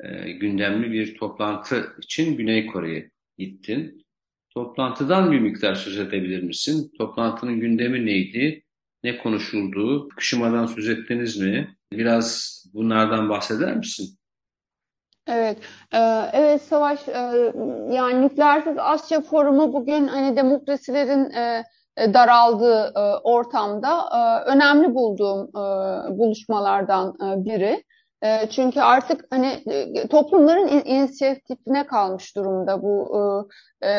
e, 0.05 0.33
gündemli 0.33 0.93
bir 0.93 1.15
toplantı 1.17 1.97
için 2.03 2.37
Güney 2.37 2.67
Kore'ye 2.67 3.11
gittin. 3.39 4.02
Toplantıdan 4.55 5.33
bir 5.33 5.41
miktar 5.41 5.75
söz 5.75 5.99
edebilir 5.99 6.43
misin? 6.43 6.93
Toplantının 6.99 7.61
gündemi 7.61 8.07
neydi? 8.07 8.65
Ne 9.05 9.19
konuşuldu? 9.19 10.09
Fukushima'dan 10.09 10.67
söz 10.67 10.89
ettiniz 10.89 11.37
mi? 11.37 11.77
Biraz 11.93 12.59
bunlardan 12.75 13.29
bahseder 13.29 13.77
misin? 13.77 14.19
Evet, 15.27 15.59
e, 15.93 15.99
evet 16.33 16.63
Savaş, 16.63 17.09
e, 17.09 17.53
yani 17.91 18.23
Nükleersiz 18.23 18.75
Asya 18.79 19.21
Forumu 19.21 19.73
bugün 19.73 20.09
hani 20.09 20.37
demokrasilerin 20.37 21.31
e, 21.31 21.65
daraldığı 21.99 22.93
ortamda 23.25 24.09
önemli 24.47 24.95
bulduğum 24.95 25.51
buluşmalardan 26.19 27.15
biri. 27.45 27.85
Çünkü 28.51 28.81
artık 28.81 29.25
hani 29.31 29.65
toplumların 30.11 30.69
inisiyatifine 30.69 31.87
kalmış 31.87 32.37
durumda 32.37 32.83
bu 32.83 33.49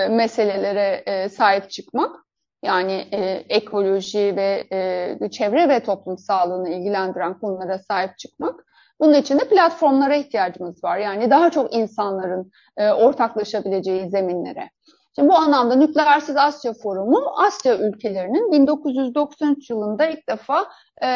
meselelere 0.09 1.29
sahip 1.29 1.69
çıkmak. 1.69 2.15
Yani 2.63 3.07
ekoloji 3.49 4.36
ve 4.36 5.29
çevre 5.31 5.69
ve 5.69 5.79
toplum 5.79 6.17
sağlığını 6.17 6.69
ilgilendiren 6.69 7.39
konulara 7.39 7.79
sahip 7.79 8.17
çıkmak. 8.17 8.65
Bunun 8.99 9.13
için 9.13 9.39
de 9.39 9.49
platformlara 9.49 10.15
ihtiyacımız 10.15 10.83
var. 10.83 10.97
Yani 10.97 11.29
daha 11.29 11.51
çok 11.51 11.73
insanların 11.73 12.51
e, 12.77 12.91
ortaklaşabileceği 12.91 14.09
zeminlere. 14.09 14.69
Şimdi 15.15 15.30
bu 15.30 15.36
anlamda 15.36 15.76
Nükleersiz 15.76 16.38
Asya 16.38 16.73
Forumu 16.73 17.34
Asya 17.38 17.78
ülkelerinin 17.78 18.52
1993 18.52 19.69
yılında 19.69 20.06
ilk 20.06 20.30
defa 20.30 20.65
e, 21.02 21.08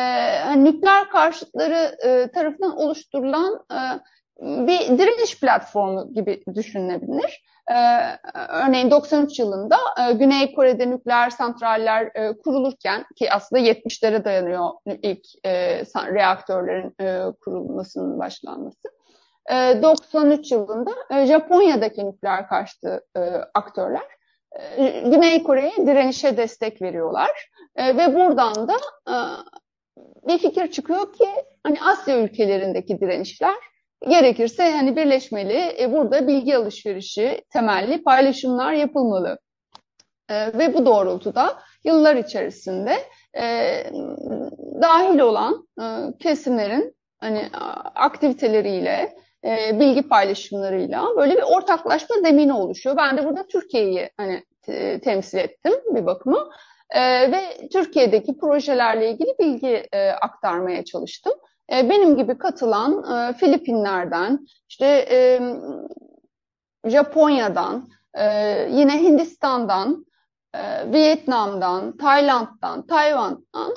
hani 0.43 0.63
nükleer 0.63 1.09
karşıtları 1.09 1.97
e, 2.05 2.31
tarafından 2.31 2.77
oluşturulan 2.77 3.65
e, 3.71 3.77
bir 4.41 4.97
direniş 4.97 5.39
platformu 5.39 6.13
gibi 6.13 6.43
düşünülebilir. 6.55 7.43
Ee, 7.71 8.17
örneğin 8.49 8.91
93 8.91 9.39
yılında 9.39 9.75
e, 9.99 10.13
Güney 10.13 10.55
Kore'de 10.55 10.89
nükleer 10.89 11.29
santraller 11.29 12.11
e, 12.15 12.37
kurulurken 12.37 13.05
ki 13.15 13.31
aslında 13.31 13.61
70'lere 13.61 14.25
dayanıyor 14.25 14.69
ilk 14.85 15.25
e, 15.45 15.83
reaktörlerin 15.95 16.95
e, 17.01 17.31
kurulmasının 17.41 18.19
başlanması. 18.19 18.96
E, 19.51 19.81
93 19.81 20.51
yılında 20.51 20.91
e, 21.11 21.25
Japonya'daki 21.25 22.05
nükleer 22.05 22.47
karşıtı 22.47 23.05
e, 23.17 23.19
aktörler 23.53 24.05
e, 24.77 24.99
Güney 24.99 25.43
Kore'ye 25.43 25.87
direnişe 25.87 26.37
destek 26.37 26.81
veriyorlar. 26.81 27.49
Ve 27.77 28.15
buradan 28.15 28.67
da 28.67 28.77
bir 30.27 30.37
fikir 30.37 30.71
çıkıyor 30.71 31.13
ki 31.13 31.27
hani 31.63 31.77
Asya 31.81 32.17
ülkelerindeki 32.17 32.99
direnişler 32.99 33.55
Gerekirse 34.01 34.71
hani 34.71 34.95
birleşmeli, 34.95 35.89
burada 35.91 36.27
bilgi 36.27 36.57
alışverişi 36.57 37.41
temelli 37.53 38.03
paylaşımlar 38.03 38.73
yapılmalı. 38.73 39.39
Ve 40.31 40.73
bu 40.73 40.85
doğrultuda 40.85 41.59
yıllar 41.83 42.15
içerisinde 42.15 42.97
dahil 44.81 45.19
olan 45.19 45.67
kesimlerin 46.19 46.95
hani 47.19 47.49
aktiviteleriyle, 47.95 49.15
e, 49.47 49.79
bilgi 49.79 50.07
paylaşımlarıyla 50.07 51.05
böyle 51.17 51.37
bir 51.37 51.43
ortaklaşma 51.43 52.15
zemini 52.15 52.53
oluşuyor. 52.53 52.97
Ben 52.97 53.17
de 53.17 53.25
burada 53.25 53.47
Türkiye'yi 53.47 54.09
hani 54.17 54.43
temsil 54.99 55.37
ettim 55.37 55.73
bir 55.95 56.05
bakıma. 56.05 56.49
E, 56.89 57.31
ve 57.31 57.67
Türkiye'deki 57.73 58.37
projelerle 58.37 59.11
ilgili 59.11 59.35
bilgi 59.39 59.87
e, 59.93 60.09
aktarmaya 60.09 60.85
çalıştım. 60.85 61.33
E, 61.73 61.89
benim 61.89 62.15
gibi 62.17 62.37
katılan 62.37 63.03
e, 63.13 63.33
Filipinler'den, 63.33 64.47
işte 64.69 64.85
e, 65.11 65.39
Japonya'dan, 66.89 67.89
yine 68.69 69.03
Hindistan'dan, 69.03 70.05
Vietnam'dan, 70.85 71.97
Tayland'dan, 71.97 72.87
Tayvan'dan 72.87 73.73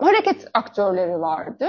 hareket 0.00 0.48
aktörleri 0.54 1.20
vardı. 1.20 1.68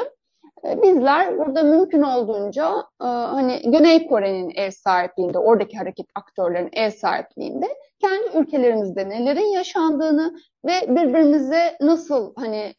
Bizler 0.63 1.37
burada 1.37 1.63
mümkün 1.63 2.01
olduğunca 2.01 2.75
hani 2.99 3.61
Güney 3.65 4.07
Kore'nin 4.07 4.51
ev 4.55 4.71
sahipliğinde, 4.71 5.39
oradaki 5.39 5.77
hareket 5.77 6.05
aktörlerin 6.15 6.69
ev 6.73 6.89
sahipliğinde 6.89 7.65
kendi 8.01 8.37
ülkelerimizde 8.37 9.09
nelerin 9.09 9.51
yaşandığını 9.53 10.33
ve 10.65 10.95
birbirimize 10.95 11.77
nasıl 11.81 12.33
hani 12.35 12.73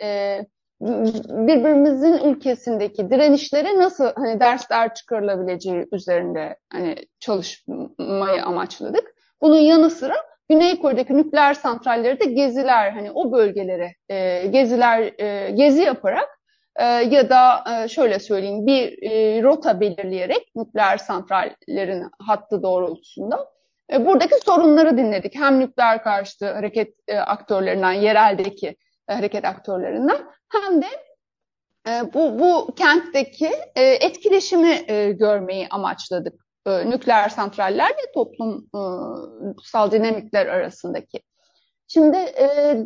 birbirimizin 1.31 2.19
ülkesindeki 2.19 3.11
direnişlere 3.11 3.77
nasıl 3.79 4.13
hani 4.17 4.41
dersler 4.41 4.95
çıkarılabileceği 4.95 5.87
üzerinde 5.93 6.57
hani 6.73 6.97
çalışmayı 7.21 8.45
amaçladık. 8.45 9.15
Bunun 9.43 9.59
yanı 9.59 9.91
sıra 9.91 10.15
Güney 10.49 10.79
Kore'deki 10.79 11.17
nükleer 11.17 11.55
santralleri 11.55 12.21
de 12.21 12.25
geziler 12.25 12.91
hani 12.91 13.11
o 13.11 13.33
bölgelere 13.33 13.95
e, 14.09 14.47
geziler 14.47 15.13
e, 15.19 15.51
gezi 15.51 15.83
yaparak 15.83 16.40
e, 16.77 16.85
ya 16.85 17.31
da 17.31 17.65
e, 17.75 17.89
şöyle 17.89 18.19
söyleyeyim 18.19 18.67
bir 18.67 19.03
e, 19.03 19.43
rota 19.43 19.81
belirleyerek 19.81 20.53
nükleer 20.57 20.99
santrallerin 20.99 22.11
hattı 22.19 22.63
doğrultusunda 22.63 23.51
e, 23.93 24.07
buradaki 24.07 24.35
sorunları 24.45 24.97
dinledik. 24.97 25.35
Hem 25.35 25.61
nükleer 25.61 26.03
karşıtı 26.03 26.53
hareket 26.53 26.95
e, 27.09 27.19
aktörlerinden, 27.19 27.93
yereldeki 27.93 28.77
hareket 29.07 29.45
aktörlerinden 29.45 30.19
hem 30.49 30.83
de 30.83 30.87
bu, 32.15 32.39
bu 32.39 32.75
kentteki 32.75 33.51
etkileşimi 33.77 34.87
görmeyi 35.17 35.67
amaçladık. 35.71 36.35
Nükleer 36.67 37.29
santraller 37.29 37.89
ve 37.91 38.13
toplumsal 38.15 39.91
dinamikler 39.91 40.47
arasındaki. 40.47 41.21
Şimdi 41.89 42.17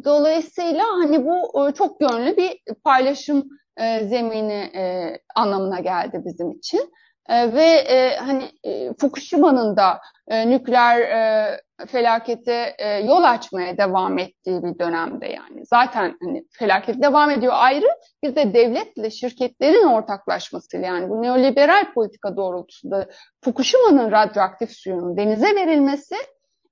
dolayısıyla 0.04 0.84
hani 0.84 1.26
bu 1.26 1.72
çok 1.74 2.00
yönlü 2.00 2.36
bir 2.36 2.74
paylaşım 2.84 3.48
e, 3.76 4.04
zemini 4.04 4.70
e, 4.74 5.14
anlamına 5.34 5.80
geldi 5.80 6.22
bizim 6.24 6.50
için. 6.50 6.92
E, 7.28 7.52
ve 7.52 7.64
e, 7.64 8.16
hani 8.16 8.50
e, 8.64 8.92
Fukushima'nın 9.00 9.76
da 9.76 10.00
e, 10.28 10.50
nükleer 10.50 11.00
e, 11.00 11.60
felakete 11.86 12.74
e, 12.78 12.88
yol 12.88 13.22
açmaya 13.22 13.78
devam 13.78 14.18
ettiği 14.18 14.62
bir 14.62 14.78
dönemde 14.78 15.26
yani. 15.26 15.66
Zaten 15.66 16.16
hani 16.22 16.44
felaket 16.50 17.02
devam 17.02 17.30
ediyor 17.30 17.52
ayrı. 17.56 17.86
Bir 18.22 18.36
de 18.36 18.54
devletle 18.54 19.10
şirketlerin 19.10 19.86
ortaklaşmasıyla 19.86 20.86
yani 20.86 21.08
bu 21.08 21.22
neoliberal 21.22 21.92
politika 21.94 22.36
doğrultusunda 22.36 23.08
Fukushima'nın 23.44 24.10
radyoaktif 24.10 24.70
suyunun 24.70 25.16
denize 25.16 25.54
verilmesi, 25.54 26.16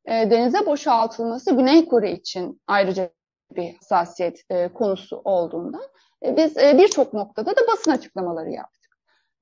e, 0.07 0.31
denize 0.31 0.67
boşaltılması 0.67 1.57
Güney 1.57 1.88
Kore 1.88 2.12
için 2.12 2.61
ayrıca 2.67 3.11
bir 3.57 3.75
hassasiyet 3.75 4.43
e, 4.51 4.69
konusu 4.69 5.23
olduğundan 5.25 5.83
biz 6.24 6.56
e, 6.56 6.78
birçok 6.78 7.12
noktada 7.12 7.50
da 7.50 7.61
basın 7.72 7.90
açıklamaları 7.90 8.50
yaptık. 8.50 8.96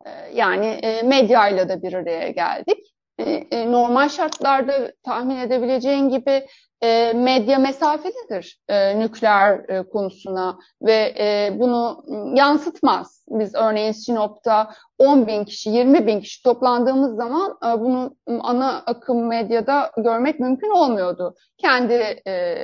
E, 0.06 0.10
yani 0.34 0.66
e, 0.66 1.02
medyayla 1.02 1.68
da 1.68 1.82
bir 1.82 1.92
araya 1.92 2.28
geldik 2.30 2.94
e, 3.20 3.46
e, 3.50 3.72
normal 3.72 4.08
şartlarda 4.08 4.92
tahmin 5.02 5.36
edebileceğin 5.36 6.08
gibi 6.08 6.46
e, 6.82 7.12
medya 7.12 7.58
mesafelidir 7.58 8.60
e, 8.68 8.98
nükleer 9.00 9.68
e, 9.68 9.82
konusuna 9.82 10.58
ve 10.82 11.14
e, 11.18 11.52
bunu 11.58 12.04
yansıtmaz. 12.34 13.24
Biz 13.28 13.54
örneğin 13.54 13.92
Sinop'ta 13.92 14.70
10 14.98 15.26
bin 15.26 15.44
kişi, 15.44 15.70
20 15.70 16.06
bin 16.06 16.20
kişi 16.20 16.42
toplandığımız 16.42 17.16
zaman 17.16 17.58
e, 17.64 17.80
bunu 17.80 18.16
ana 18.26 18.82
akım 18.86 19.26
medyada 19.26 19.90
görmek 19.96 20.40
mümkün 20.40 20.70
olmuyordu. 20.70 21.34
Kendi 21.58 22.22
e, 22.26 22.56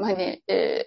hani 0.00 0.42
e, 0.50 0.84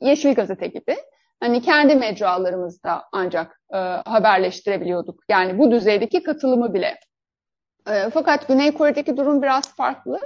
Yeşil 0.00 0.34
Gazete 0.34 0.66
gibi 0.66 0.96
hani 1.44 1.62
kendi 1.62 1.94
mecralarımızda 1.94 3.04
ancak 3.12 3.60
e, 3.74 3.76
haberleştirebiliyorduk. 4.06 5.20
Yani 5.28 5.58
bu 5.58 5.70
düzeydeki 5.70 6.22
katılımı 6.22 6.74
bile 6.74 6.98
e, 7.90 8.10
fakat 8.10 8.48
Güney 8.48 8.74
Kore'deki 8.74 9.16
durum 9.16 9.42
biraz 9.42 9.76
farklı. 9.76 10.20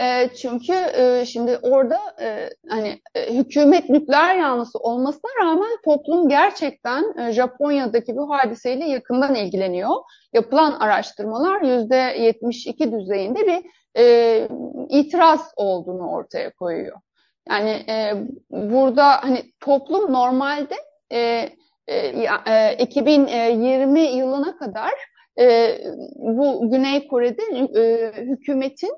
E, 0.00 0.28
çünkü 0.28 0.72
e, 0.72 1.24
şimdi 1.26 1.58
orada 1.62 1.98
e, 2.20 2.50
hani 2.68 3.00
e, 3.14 3.34
hükümet 3.34 3.88
nükleer 3.88 4.36
yanlısı 4.36 4.78
olmasına 4.78 5.30
rağmen 5.42 5.78
toplum 5.84 6.28
gerçekten 6.28 7.18
e, 7.18 7.32
Japonya'daki 7.32 8.16
bu 8.16 8.30
hadiseyle 8.30 8.84
yakından 8.84 9.34
ilgileniyor. 9.34 9.90
Yapılan 10.32 10.72
araştırmalar 10.72 11.62
yüzde 11.62 11.96
72 11.96 12.92
düzeyinde 12.92 13.46
bir 13.46 13.70
e, 13.98 14.48
itiraz 14.88 15.50
olduğunu 15.56 16.10
ortaya 16.10 16.50
koyuyor. 16.50 17.00
Yani 17.50 17.70
e, 17.88 18.14
burada 18.50 19.22
hani 19.22 19.52
toplum 19.60 20.12
normalde 20.12 20.74
e, 21.12 21.48
e, 21.88 22.76
2020 22.78 24.00
e, 24.00 24.16
yılına 24.16 24.58
kadar 24.58 24.92
e, 25.38 25.78
bu 26.16 26.70
Güney 26.70 27.08
Kore'de 27.08 27.42
e, 27.80 28.12
hükümetin 28.22 28.96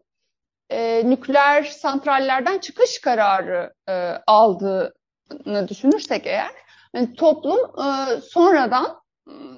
e, 0.71 1.03
nükleer 1.11 1.65
santrallerden 1.65 2.59
çıkış 2.59 3.01
kararı 3.01 3.75
e, 3.89 3.93
aldığını 4.27 5.69
düşünürsek 5.69 6.27
eğer 6.27 6.51
yani 6.95 7.15
toplum 7.15 7.59
e, 7.59 8.21
sonradan 8.21 9.01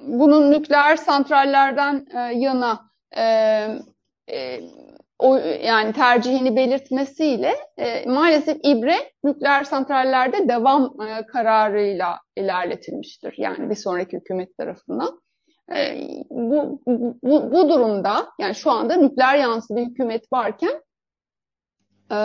bunun 0.07 0.51
nükleer 0.51 0.95
santrallerden 0.95 2.05
e, 2.15 2.19
yana 2.19 2.91
e, 3.17 3.23
e, 4.31 4.61
o 5.21 5.37
yani 5.63 5.93
tercihini 5.93 6.55
belirtmesiyle 6.55 7.55
e, 7.77 8.09
maalesef 8.09 8.57
ibre 8.63 8.95
nükleer 9.23 9.63
santrallerde 9.63 10.49
devam 10.49 11.01
e, 11.01 11.25
kararıyla 11.25 12.19
ilerletilmiştir. 12.37 13.33
Yani 13.37 13.69
bir 13.69 13.75
sonraki 13.75 14.17
hükümet 14.17 14.57
tarafından. 14.57 15.21
E, 15.75 16.07
bu, 16.29 16.81
bu, 17.23 17.51
bu 17.51 17.69
durumda 17.69 18.27
yani 18.39 18.55
şu 18.55 18.71
anda 18.71 18.95
nükleer 18.95 19.37
yansı 19.37 19.75
bir 19.75 19.85
hükümet 19.85 20.33
varken 20.33 20.81
e, 22.11 22.17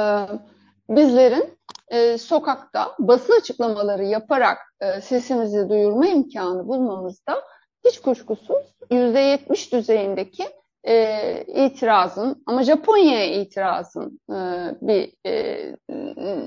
bizlerin 0.89 1.59
e, 1.89 2.19
sokakta 2.19 2.95
basın 2.99 3.39
açıklamaları 3.41 4.05
yaparak 4.05 4.59
e, 4.81 5.01
sesimizi 5.01 5.69
duyurma 5.69 6.07
imkanı 6.07 6.69
bulmamızda 6.69 7.43
hiç 7.85 8.01
kuşkusuz 8.01 8.77
%70 8.91 9.73
düzeyindeki 9.73 10.45
e, 10.87 11.45
itirazın 11.47 12.43
ama 12.47 12.63
Japonya'ya 12.63 13.35
itirazın 13.35 14.21
e, 14.31 14.37
bir 14.81 15.13
e, 15.27 15.57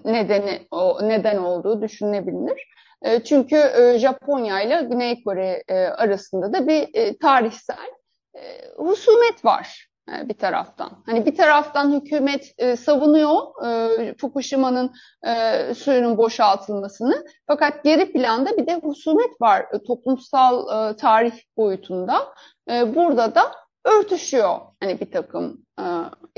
nedeni 0.06 0.68
o 0.72 1.00
neden 1.10 1.38
olduğu 1.38 1.82
düşünülebilir. 1.82 2.70
E, 3.02 3.24
çünkü 3.24 3.56
e, 3.56 4.00
Japonya 4.00 4.62
ile 4.62 4.82
Güney 4.82 5.24
Kore 5.24 5.64
e, 5.68 5.76
arasında 5.76 6.54
da 6.54 6.68
bir 6.68 6.90
e, 6.94 7.18
tarihsel 7.18 7.90
e, 8.36 8.42
husumet 8.78 9.46
var 9.46 9.90
e, 10.10 10.30
bir 10.30 10.38
taraftan. 10.38 10.92
Hani 11.06 11.26
bir 11.26 11.36
taraftan 11.36 11.92
hükümet 11.92 12.54
e, 12.58 12.76
savunuyor 12.76 13.66
e, 13.66 14.16
Fukushima'nın 14.18 14.92
e, 15.28 15.74
suyunun 15.74 16.18
boşaltılmasını. 16.18 17.26
Fakat 17.48 17.84
geri 17.84 18.12
planda 18.12 18.58
bir 18.58 18.68
de 18.68 18.76
husumet 18.76 19.42
var 19.42 19.66
e, 19.74 19.84
toplumsal 19.88 20.90
e, 20.92 20.96
tarih 20.96 21.34
boyutunda. 21.58 22.34
E, 22.72 22.96
burada 22.96 23.36
da 23.36 23.52
örtüşüyor 23.90 24.60
hani 24.80 25.00
bir 25.00 25.12
takım 25.12 25.66
e, 25.80 25.86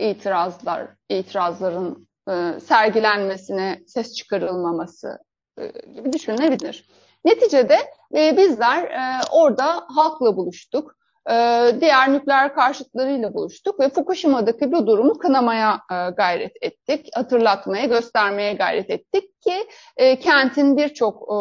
itirazlar, 0.10 0.88
itirazların 1.10 2.08
e, 2.30 2.60
sergilenmesine 2.60 3.80
ses 3.88 4.16
çıkarılmaması 4.16 5.20
e, 5.58 5.68
gibi 5.94 6.14
düşünülebilir. 6.14 6.90
Neticede 7.26 7.78
e, 8.16 8.38
bizler 8.38 8.84
e, 8.84 9.22
orada 9.32 9.86
halkla 9.88 10.38
buluştuk. 10.38 10.96
E, 11.30 11.66
diğer 11.82 12.14
nükleer 12.14 12.56
karşıtlarıyla 12.56 13.34
buluştuk 13.34 13.80
ve 13.80 13.90
Fukushima'daki 13.90 14.72
bu 14.72 14.88
durumu 14.88 15.18
kınamaya 15.18 15.82
e, 15.92 16.10
gayret 16.10 16.54
ettik, 16.62 17.10
hatırlatmaya, 17.16 17.86
göstermeye 17.86 18.54
gayret 18.54 18.90
ettik 18.90 19.42
ki 19.42 19.68
e, 19.98 20.20
kentin 20.20 20.78
birçok 20.78 21.22
e, 21.22 21.38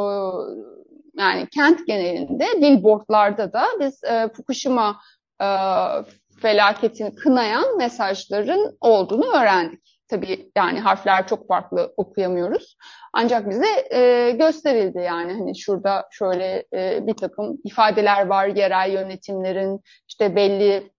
yani 1.21 1.47
kent 1.55 1.87
genelinde 1.87 2.47
billboardlarda 2.57 3.53
da 3.53 3.65
biz 3.81 4.05
e, 4.05 4.29
Fukushima 4.37 4.97
e, 5.43 5.49
felaketini 6.43 7.15
kınayan 7.15 7.77
mesajların 7.79 8.77
olduğunu 8.81 9.27
öğrendik. 9.27 10.01
Tabii 10.09 10.51
yani 10.57 10.81
harfler 10.81 11.29
çok 11.29 11.49
farklı 11.49 11.95
okuyamıyoruz. 11.97 12.77
Ancak 13.13 13.51
bize 13.51 13.67
e, 13.93 14.31
gösterildi 14.31 14.99
yani 14.99 15.33
hani 15.33 15.59
şurada 15.59 16.09
şöyle 16.11 16.65
e, 16.75 17.07
bir 17.07 17.15
takım 17.15 17.59
ifadeler 17.65 18.27
var 18.27 18.47
yerel 18.47 18.93
yönetimlerin 18.93 19.81
işte 20.09 20.37
belli 20.37 20.91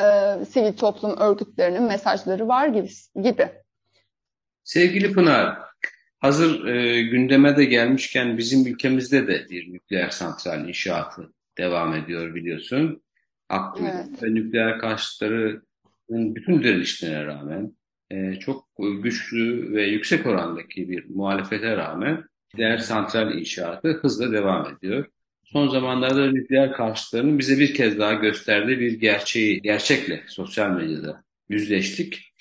e, 0.00 0.04
sivil 0.44 0.72
toplum 0.72 1.16
örgütlerinin 1.20 1.82
mesajları 1.82 2.48
var 2.48 2.68
gibi. 2.68 2.88
gibi. 3.22 3.48
Sevgili 4.64 5.12
Pınar, 5.12 5.58
hazır 6.18 6.66
e, 6.66 7.02
gündeme 7.02 7.56
de 7.56 7.64
gelmişken 7.64 8.38
bizim 8.38 8.66
ülkemizde 8.66 9.26
de 9.26 9.48
bir 9.50 9.72
nükleer 9.72 10.10
santral 10.10 10.68
inşaatı 10.68 11.32
devam 11.58 11.94
ediyor 11.94 12.34
biliyorsun. 12.34 13.02
Akkuyu 13.48 13.88
evet. 13.88 14.22
ve 14.22 14.34
nükleer 14.34 14.78
karşıtlarının 14.78 16.34
bütün 16.34 16.62
direnişlerine 16.62 17.24
rağmen 17.24 17.72
e, 18.10 18.34
çok 18.34 18.66
güçlü 19.02 19.72
ve 19.72 19.86
yüksek 19.86 20.26
orandaki 20.26 20.88
bir 20.88 21.04
muhalefete 21.08 21.76
rağmen 21.76 22.24
nükleer 22.54 22.78
santral 22.78 23.34
inşaatı 23.34 23.88
hızla 23.88 24.32
devam 24.32 24.74
ediyor. 24.76 25.06
Son 25.44 25.68
zamanlarda 25.68 26.30
nükleer 26.30 26.72
karşıtlarının 26.72 27.38
bize 27.38 27.58
bir 27.58 27.74
kez 27.74 27.98
daha 27.98 28.12
gösterdiği 28.12 28.78
bir 28.80 29.00
gerçeği, 29.00 29.62
gerçekle 29.62 30.24
sosyal 30.28 30.70
medyada 30.70 31.24
yüzleştik. 31.48 32.32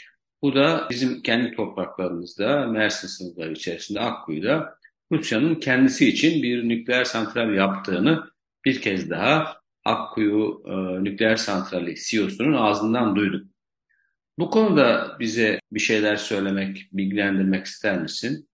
Bu 0.42 0.56
da 0.56 0.88
bizim 0.90 1.22
kendi 1.22 1.52
topraklarımızda, 1.52 2.68
Mersin 2.68 3.08
sınırları 3.08 3.52
içerisinde 3.52 4.00
Akkuyu'da 4.00 4.78
Rusya'nın 5.12 5.56
kendisi 5.56 6.10
için 6.10 6.44
bir 6.44 6.70
nükleer 6.70 7.04
santral 7.04 7.54
yaptığını 7.54 8.24
bir 8.66 8.82
kez 8.82 9.10
daha 9.10 9.65
Akkuyu 9.86 10.64
e, 10.66 11.04
Nükleer 11.04 11.36
Santrali 11.36 11.96
CEO'sunun 11.96 12.54
ağzından 12.54 13.16
duyduk. 13.16 13.48
Bu 14.40 14.50
konuda 14.50 15.18
bize 15.20 15.60
bir 15.72 15.80
şeyler 15.80 16.16
söylemek, 16.16 16.90
bilgilendirmek 16.94 17.66
ister 17.66 18.02
misin? 18.02 18.50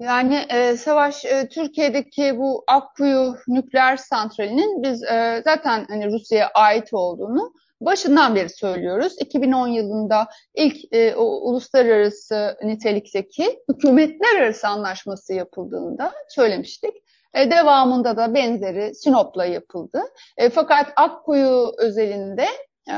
Yani 0.00 0.46
e, 0.48 0.76
Savaş, 0.76 1.24
e, 1.24 1.48
Türkiye'deki 1.48 2.36
bu 2.36 2.64
Akkuyu 2.66 3.36
nükleer 3.48 3.96
santralinin 3.96 4.82
biz 4.82 5.02
e, 5.02 5.42
zaten 5.44 5.86
hani 5.88 6.12
Rusya'ya 6.12 6.50
ait 6.54 6.88
olduğunu 6.92 7.52
başından 7.80 8.34
beri 8.34 8.48
söylüyoruz. 8.48 9.16
2010 9.20 9.68
yılında 9.68 10.26
ilk 10.54 10.94
e, 10.94 11.14
o 11.14 11.24
uluslararası 11.24 12.56
nitelikteki 12.62 13.58
hükümetler 13.68 14.40
arası 14.40 14.68
anlaşması 14.68 15.34
yapıldığında 15.34 16.12
söylemiştik. 16.28 16.94
E, 17.34 17.50
devamında 17.50 18.16
da 18.16 18.34
benzeri 18.34 18.94
Sinop'la 18.94 19.44
yapıldı. 19.44 20.02
E, 20.36 20.50
fakat 20.50 20.92
Akkuyu 20.96 21.72
özelinde 21.78 22.46
e, 22.90 22.96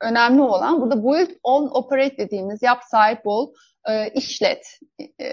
önemli 0.00 0.42
olan 0.42 0.80
burada 0.80 1.04
build 1.04 1.30
on 1.42 1.70
operate 1.74 2.18
dediğimiz 2.18 2.62
yap 2.62 2.82
sahip 2.90 3.20
ol 3.24 3.52
e, 3.88 4.08
işlet 4.08 4.78
e, 5.20 5.28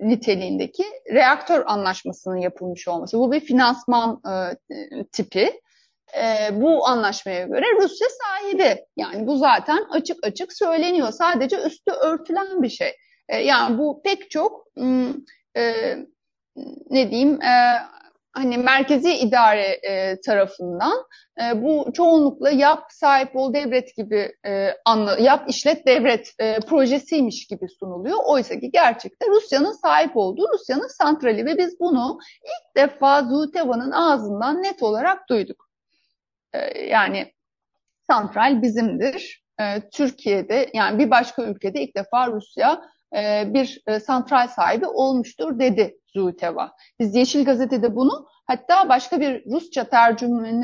niteliğindeki 0.00 0.84
reaktör 1.12 1.62
anlaşmasının 1.66 2.36
yapılmış 2.36 2.88
olması. 2.88 3.18
Bu 3.18 3.32
bir 3.32 3.40
finansman 3.40 4.20
e, 4.30 5.04
tipi. 5.12 5.60
E, 6.16 6.60
bu 6.60 6.86
anlaşmaya 6.86 7.46
göre 7.46 7.64
Rusya 7.82 8.06
sahibi. 8.22 8.84
Yani 8.96 9.26
bu 9.26 9.36
zaten 9.36 9.78
açık 9.90 10.26
açık 10.26 10.52
söyleniyor. 10.52 11.10
Sadece 11.12 11.56
üstü 11.56 11.90
örtülen 11.90 12.62
bir 12.62 12.68
şey. 12.68 12.92
E, 13.28 13.38
yani 13.38 13.78
bu 13.78 14.02
pek 14.04 14.30
çok 14.30 14.64
e, 15.56 15.74
ne 16.90 17.10
diyeyim 17.10 17.42
e, 17.42 17.78
hani 18.32 18.58
merkezi 18.58 19.14
idare 19.14 19.78
e, 19.82 20.20
tarafından 20.20 21.04
e, 21.42 21.62
bu 21.62 21.92
çoğunlukla 21.92 22.50
yap 22.50 22.84
sahip 22.90 23.36
ol 23.36 23.54
devret 23.54 23.96
gibi 23.96 24.32
e, 24.46 24.74
anla, 24.84 25.18
yap 25.18 25.44
işlet 25.48 25.86
devret 25.86 26.34
e, 26.38 26.60
projesiymiş 26.60 27.46
gibi 27.46 27.68
sunuluyor. 27.80 28.18
Oysa 28.24 28.60
ki 28.60 28.70
gerçekten 28.70 29.30
Rusya'nın 29.30 29.72
sahip 29.72 30.16
olduğu 30.16 30.48
Rusya'nın 30.52 30.88
santrali 30.98 31.46
ve 31.46 31.58
biz 31.58 31.80
bunu 31.80 32.18
ilk 32.44 32.76
defa 32.76 33.22
Zuteva'nın 33.22 33.90
ağzından 33.90 34.62
net 34.62 34.82
olarak 34.82 35.28
duyduk. 35.28 35.68
E, 36.52 36.80
yani 36.80 37.32
santral 38.06 38.62
bizimdir. 38.62 39.44
E, 39.60 39.90
Türkiye'de 39.90 40.70
yani 40.74 40.98
bir 40.98 41.10
başka 41.10 41.42
ülkede 41.42 41.82
ilk 41.82 41.96
defa 41.96 42.26
Rusya 42.26 42.82
e, 43.16 43.54
bir 43.54 43.82
e, 43.86 44.00
santral 44.00 44.48
sahibi 44.48 44.86
olmuştur 44.86 45.58
dedi 45.58 45.98
Zuteva. 46.14 46.72
Biz 47.00 47.14
Yeşil 47.14 47.44
Gazete'de 47.44 47.96
bunu 47.96 48.26
hatta 48.46 48.88
başka 48.88 49.20
bir 49.20 49.44
Rusça 49.44 49.84
tercüman, 49.84 50.62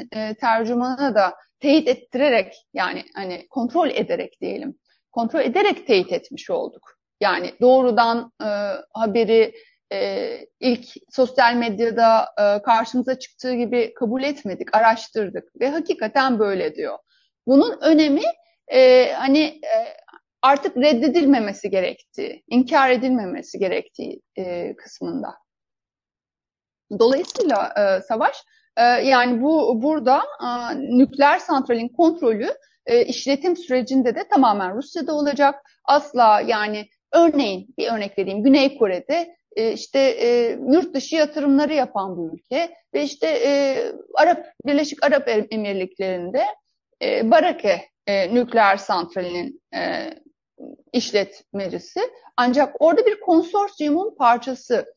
e, 1.10 1.14
da 1.14 1.34
teyit 1.60 1.88
ettirerek 1.88 2.54
yani 2.74 3.04
hani 3.14 3.48
kontrol 3.48 3.90
ederek 3.90 4.40
diyelim. 4.40 4.78
Kontrol 5.12 5.40
ederek 5.40 5.86
teyit 5.86 6.12
etmiş 6.12 6.50
olduk. 6.50 6.94
Yani 7.20 7.52
doğrudan 7.60 8.32
e, 8.42 8.48
haberi 8.94 9.54
e, 9.92 10.38
ilk 10.60 10.86
sosyal 11.10 11.54
medyada 11.54 12.26
e, 12.40 12.62
karşımıza 12.62 13.18
çıktığı 13.18 13.54
gibi 13.54 13.94
kabul 13.94 14.22
etmedik, 14.22 14.76
araştırdık 14.76 15.60
ve 15.60 15.68
hakikaten 15.68 16.38
böyle 16.38 16.74
diyor. 16.74 16.98
Bunun 17.46 17.78
önemi 17.80 18.22
e, 18.68 19.12
hani 19.12 19.40
e, 19.44 20.03
artık 20.44 20.76
reddedilmemesi 20.76 21.70
gerektiği, 21.70 22.44
inkar 22.48 22.90
edilmemesi 22.90 23.58
gerektiği 23.58 24.20
e, 24.38 24.76
kısmında. 24.76 25.34
Dolayısıyla 26.98 27.74
e, 27.76 28.02
savaş 28.02 28.36
e, 28.76 28.82
yani 28.82 29.42
bu 29.42 29.82
burada 29.82 30.22
e, 30.42 30.48
nükleer 30.98 31.38
santralin 31.38 31.88
kontrolü 31.88 32.48
e, 32.86 33.04
işletim 33.04 33.56
sürecinde 33.56 34.14
de 34.14 34.28
tamamen 34.28 34.76
Rusya'da 34.76 35.14
olacak. 35.14 35.54
Asla 35.84 36.40
yani 36.46 36.88
örneğin 37.12 37.74
bir 37.78 37.92
örnek 37.92 38.18
vereyim 38.18 38.42
Güney 38.42 38.78
Kore'de 38.78 39.36
e, 39.56 39.72
işte 39.72 39.98
e, 39.98 40.58
yurt 40.72 40.94
dışı 40.94 41.16
yatırımları 41.16 41.74
yapan 41.74 42.16
bir 42.16 42.38
ülke 42.38 42.74
ve 42.94 43.02
işte 43.02 43.26
e, 43.26 43.76
Arap 44.14 44.46
Birleşik 44.66 45.04
Arap 45.04 45.28
Emirlikleri'nde 45.28 46.44
e, 47.02 47.30
Barake 47.30 47.88
e, 48.06 48.34
nükleer 48.34 48.76
santralinin 48.76 49.62
e, 49.74 50.10
işletmecisi. 50.94 52.00
Ancak 52.36 52.82
orada 52.82 53.06
bir 53.06 53.20
konsorsiyumun 53.20 54.14
parçası. 54.14 54.94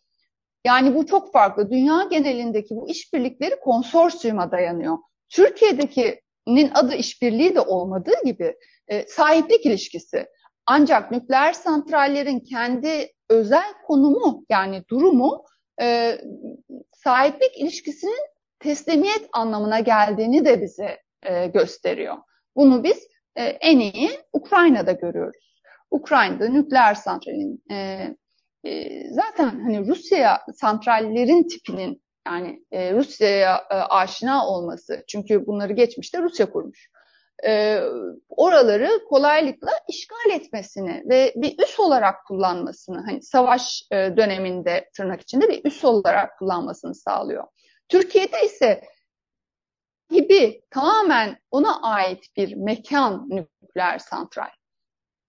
Yani 0.65 0.95
bu 0.95 1.05
çok 1.05 1.33
farklı. 1.33 1.71
Dünya 1.71 2.03
genelindeki 2.09 2.75
bu 2.75 2.89
işbirlikleri 2.89 3.59
konsorsiyuma 3.59 4.51
dayanıyor. 4.51 4.97
Türkiye'dekinin 5.29 6.71
adı 6.73 6.95
işbirliği 6.95 7.55
de 7.55 7.61
olmadığı 7.61 8.23
gibi 8.25 8.55
e, 8.87 9.07
sahiplik 9.07 9.65
ilişkisi. 9.65 10.27
Ancak 10.65 11.11
nükleer 11.11 11.53
santrallerin 11.53 12.39
kendi 12.39 13.11
özel 13.29 13.73
konumu 13.87 14.45
yani 14.49 14.83
durumu 14.89 15.45
e, 15.81 16.17
sahiplik 16.93 17.57
ilişkisinin 17.57 18.27
teslimiyet 18.59 19.29
anlamına 19.33 19.79
geldiğini 19.79 20.45
de 20.45 20.61
bize 20.61 20.97
e, 21.23 21.47
gösteriyor. 21.47 22.17
Bunu 22.55 22.83
biz 22.83 23.07
e, 23.35 23.43
en 23.43 23.79
iyi 23.79 24.09
Ukrayna'da 24.33 24.91
görüyoruz. 24.91 25.46
Ukrayna'da 25.91 26.49
nükleer 26.49 26.93
santralin 26.93 27.63
e, 27.71 28.07
e, 28.65 29.03
zaten 29.11 29.49
hani 29.49 29.87
Rusya 29.87 30.41
santrallerin 30.55 31.47
tipinin 31.47 32.01
yani 32.27 32.65
e, 32.71 32.93
Rusya'ya 32.93 33.63
e, 33.69 33.73
aşina 33.73 34.47
olması 34.47 35.03
çünkü 35.07 35.47
bunları 35.47 35.73
geçmişte 35.73 36.21
Rusya 36.21 36.49
kurmuş. 36.49 36.89
E, 37.45 37.81
oraları 38.29 38.89
kolaylıkla 39.09 39.71
işgal 39.89 40.31
etmesini 40.31 41.03
ve 41.09 41.33
bir 41.35 41.63
üs 41.63 41.79
olarak 41.79 42.25
kullanmasını 42.25 43.03
hani 43.05 43.21
savaş 43.21 43.87
e, 43.91 43.95
döneminde 43.95 44.89
tırnak 44.95 45.21
içinde 45.21 45.47
bir 45.49 45.65
üs 45.65 45.85
olarak 45.85 46.39
kullanmasını 46.39 46.95
sağlıyor. 46.95 47.43
Türkiye'de 47.89 48.45
ise 48.45 48.81
gibi 50.09 50.61
tamamen 50.69 51.37
ona 51.51 51.81
ait 51.81 52.25
bir 52.37 52.55
mekan 52.55 53.29
nükleer 53.29 53.99
santral. 53.99 54.49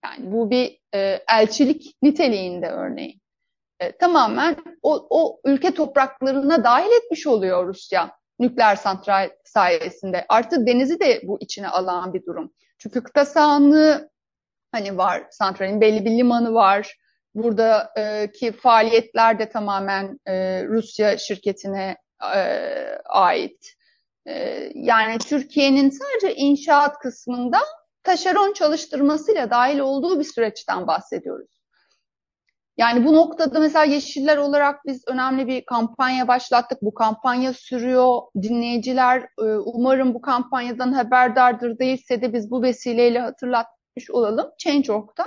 Yani 0.05 0.31
bu 0.31 0.49
bir 0.49 0.79
e, 0.93 1.23
elçilik 1.29 1.95
niteliğinde 2.01 2.67
örneğin. 2.67 3.21
E, 3.79 3.97
tamamen 3.97 4.55
o, 4.81 5.07
o 5.09 5.39
ülke 5.45 5.73
topraklarına 5.73 6.63
dahil 6.63 6.91
etmiş 7.03 7.27
oluyor 7.27 7.67
Rusya 7.67 8.19
nükleer 8.39 8.75
santral 8.75 9.29
sayesinde. 9.45 10.25
Artık 10.29 10.67
denizi 10.67 10.99
de 10.99 11.21
bu 11.23 11.37
içine 11.41 11.67
alan 11.67 12.13
bir 12.13 12.25
durum. 12.25 12.53
Çünkü 12.77 13.03
kıta 13.03 13.25
sahanlığı 13.25 14.09
hani 14.71 14.97
var, 14.97 15.23
santralin 15.31 15.81
belli 15.81 16.05
bir 16.05 16.11
limanı 16.11 16.53
var. 16.53 16.97
Buradaki 17.35 18.47
e, 18.47 18.51
faaliyetler 18.51 19.39
de 19.39 19.49
tamamen 19.49 20.19
e, 20.25 20.63
Rusya 20.67 21.17
şirketine 21.17 21.97
e, 22.35 22.41
ait. 23.05 23.73
E, 24.27 24.69
yani 24.75 25.17
Türkiye'nin 25.17 25.89
sadece 25.89 26.35
inşaat 26.35 26.99
kısmında 26.99 27.59
taşeron 28.03 28.53
çalıştırmasıyla 28.53 29.49
dahil 29.49 29.79
olduğu 29.79 30.19
bir 30.19 30.23
süreçten 30.23 30.87
bahsediyoruz. 30.87 31.59
Yani 32.79 33.05
bu 33.05 33.15
noktada 33.15 33.59
mesela 33.59 33.85
Yeşiller 33.85 34.37
olarak 34.37 34.85
biz 34.85 35.03
önemli 35.07 35.47
bir 35.47 35.65
kampanya 35.65 36.27
başlattık. 36.27 36.81
Bu 36.81 36.93
kampanya 36.93 37.53
sürüyor. 37.53 38.21
Dinleyiciler 38.41 39.21
e, 39.21 39.43
umarım 39.43 40.13
bu 40.13 40.21
kampanyadan 40.21 40.91
haberdardır 40.91 41.79
değilse 41.79 42.21
de 42.21 42.33
biz 42.33 42.51
bu 42.51 42.61
vesileyle 42.61 43.19
hatırlatmış 43.19 44.09
olalım. 44.11 44.51
Change.org'da 44.57 45.25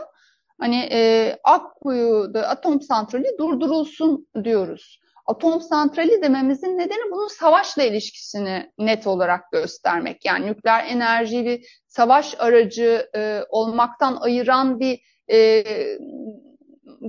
hani 0.61 0.89
e, 0.93 1.39
Akkuyu'da 1.45 2.49
atom 2.49 2.81
santrali 2.81 3.39
durdurulsun 3.39 4.27
diyoruz. 4.45 5.02
Atom 5.27 5.61
santrali 5.61 6.23
dememizin 6.23 6.79
nedeni 6.79 7.11
bunun 7.11 7.29
savaşla 7.29 7.83
ilişkisini 7.83 8.73
net 8.79 9.07
olarak 9.07 9.53
göstermek. 9.53 10.25
Yani 10.25 10.47
nükleer 10.47 10.85
enerjiyi 10.87 11.45
bir 11.45 11.83
savaş 11.87 12.35
aracı 12.39 13.11
e, 13.17 13.41
olmaktan 13.49 14.17
ayıran 14.21 14.81
bir 14.81 15.01
e, 15.31 15.65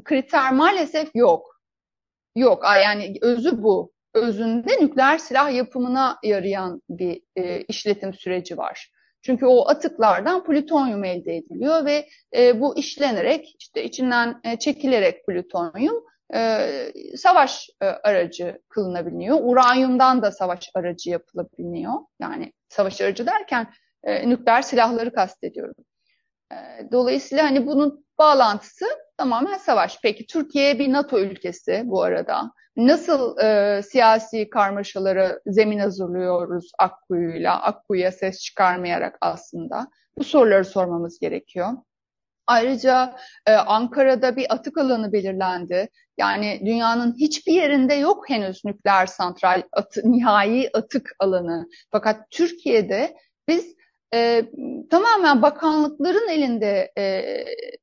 kriter 0.03 0.51
maalesef 0.53 1.16
yok. 1.16 1.61
Yok 2.36 2.64
yani 2.64 3.14
özü 3.22 3.64
bu. 3.64 3.93
Özünde 4.14 4.72
nükleer 4.82 5.18
silah 5.18 5.53
yapımına 5.53 6.20
yarayan 6.24 6.82
bir 6.89 7.22
e, 7.36 7.61
işletim 7.61 8.14
süreci 8.14 8.57
var. 8.57 8.91
Çünkü 9.22 9.45
o 9.45 9.70
atıklardan 9.70 10.43
plütonyum 10.43 11.03
elde 11.03 11.36
ediliyor 11.36 11.86
ve 11.86 12.07
e, 12.36 12.61
bu 12.61 12.78
işlenerek 12.78 13.55
işte 13.59 13.84
içinden 13.84 14.41
e, 14.43 14.59
çekilerek 14.59 15.26
plütonyum 15.26 16.03
e, 16.34 17.18
savaş 17.18 17.70
e, 17.82 17.86
aracı 17.86 18.62
kılınabiliyor. 18.70 19.38
Uranyumdan 19.42 20.22
da 20.22 20.32
savaş 20.32 20.70
aracı 20.76 21.10
yapılabiliyor. 21.10 21.94
Yani 22.20 22.54
savaş 22.70 23.02
aracı 23.02 23.28
derken 23.28 23.68
e, 24.04 24.30
nükleer 24.30 24.62
silahları 24.62 25.14
kastediyorum. 25.14 25.76
E, 26.52 26.56
dolayısıyla 26.92 27.44
hani 27.44 27.68
bunun 27.68 28.06
bağlantısı 28.18 28.86
tamamen 29.18 29.58
savaş. 29.58 30.00
Peki 30.04 30.28
Türkiye 30.28 30.80
bir 30.80 30.92
NATO 30.92 31.20
ülkesi 31.20 31.82
bu 31.86 32.04
arada. 32.04 32.52
Nasıl 32.78 33.38
e, 33.40 33.82
siyasi 33.84 34.50
karmaşalara 34.50 35.40
zemin 35.46 35.80
hazırlıyoruz 35.80 36.72
Akkuyu'yla, 36.80 37.62
Akkuyu'ya 37.62 38.12
ses 38.12 38.40
çıkarmayarak 38.40 39.18
aslında? 39.22 39.88
Bu 40.18 40.24
soruları 40.24 40.66
sormamız 40.66 41.20
gerekiyor. 41.20 41.70
Ayrıca 42.48 43.16
e, 43.46 43.54
Ankara'da 43.54 44.36
bir 44.36 44.54
atık 44.54 44.78
alanı 44.78 45.14
belirlendi. 45.14 45.89
Yani 46.18 46.62
dünyanın 46.66 47.16
hiçbir 47.20 47.54
yerinde 47.54 47.94
yok 47.94 48.30
henüz 48.30 48.66
nükleer 48.66 49.06
santral 49.06 49.62
atı, 49.72 50.02
nihai 50.04 50.70
atık 50.74 51.16
alanı. 51.20 51.68
Fakat 51.91 52.32
Türkiye'de 52.32 53.16
biz 53.48 53.76
e, 54.14 54.46
tamamen 54.89 55.41
bakanlıkların 55.41 56.30
elinde 56.30 56.91
e, 56.98 57.24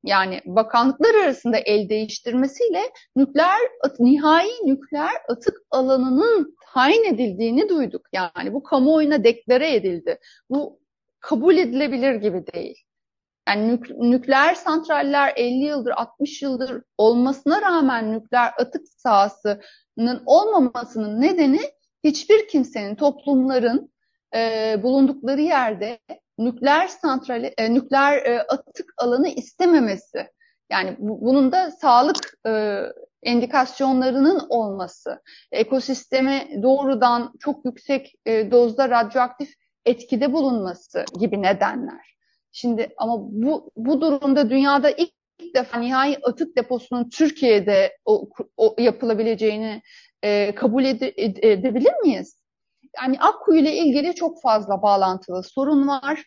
yani 0.04 0.40
bakanlıklar 0.46 1.14
arasında 1.14 1.58
el 1.58 1.88
değiştirmesiyle 1.88 2.82
nükleer 3.16 3.60
nihai 3.98 4.50
nükleer 4.64 5.16
atık 5.28 5.54
alanının 5.70 6.56
tayin 6.74 7.14
edildiğini 7.14 7.68
duyduk. 7.68 8.02
Yani 8.12 8.52
bu 8.52 8.62
kamuoyuna 8.62 9.24
deklare 9.24 9.74
edildi. 9.74 10.18
Bu 10.50 10.80
kabul 11.20 11.56
edilebilir 11.56 12.14
gibi 12.14 12.44
değil. 12.54 12.84
Yani 13.48 13.68
nük 13.68 13.90
nükleer 13.90 14.54
santraller 14.54 15.32
50 15.36 15.64
yıldır, 15.64 15.90
60 15.90 16.42
yıldır 16.42 16.82
olmasına 16.98 17.62
rağmen 17.62 18.12
nükleer 18.12 18.52
atık 18.58 18.88
sahasının 18.88 20.22
olmamasının 20.26 21.20
nedeni 21.20 21.60
hiçbir 22.04 22.48
kimsenin, 22.48 22.94
toplumların 22.94 23.92
e, 24.34 24.76
bulundukları 24.82 25.40
yerde 25.40 25.98
nükleer 26.38 26.88
santrali, 26.88 27.54
e, 27.58 27.74
nükleer 27.74 28.26
e, 28.26 28.42
atık 28.42 28.94
alanı 28.98 29.28
istememesi. 29.28 30.26
Yani 30.72 30.96
bu, 30.98 31.20
bunun 31.20 31.52
da 31.52 31.70
sağlık 31.70 32.38
e, 32.46 32.82
endikasyonlarının 33.22 34.46
olması, 34.48 35.22
ekosisteme 35.52 36.48
doğrudan 36.62 37.32
çok 37.40 37.64
yüksek 37.64 38.14
e, 38.26 38.50
dozda 38.50 38.88
radyoaktif 38.90 39.54
etkide 39.84 40.32
bulunması 40.32 41.04
gibi 41.20 41.42
nedenler. 41.42 42.19
Şimdi 42.52 42.88
ama 42.96 43.16
bu, 43.20 43.70
bu 43.76 44.00
durumda 44.00 44.50
dünyada 44.50 44.90
ilk, 44.90 45.12
defa 45.54 45.78
nihai 45.78 46.18
atık 46.22 46.56
deposunun 46.56 47.08
Türkiye'de 47.08 47.98
o, 48.04 48.28
o 48.56 48.74
yapılabileceğini 48.78 49.82
e, 50.22 50.54
kabul 50.54 50.84
ede, 50.84 51.14
ede, 51.16 51.52
edebilir 51.52 51.92
miyiz? 52.02 52.40
Yani 53.02 53.20
Akkuyu 53.20 53.60
ile 53.60 53.76
ilgili 53.76 54.14
çok 54.14 54.42
fazla 54.42 54.82
bağlantılı 54.82 55.42
sorun 55.42 55.88
var. 55.88 56.22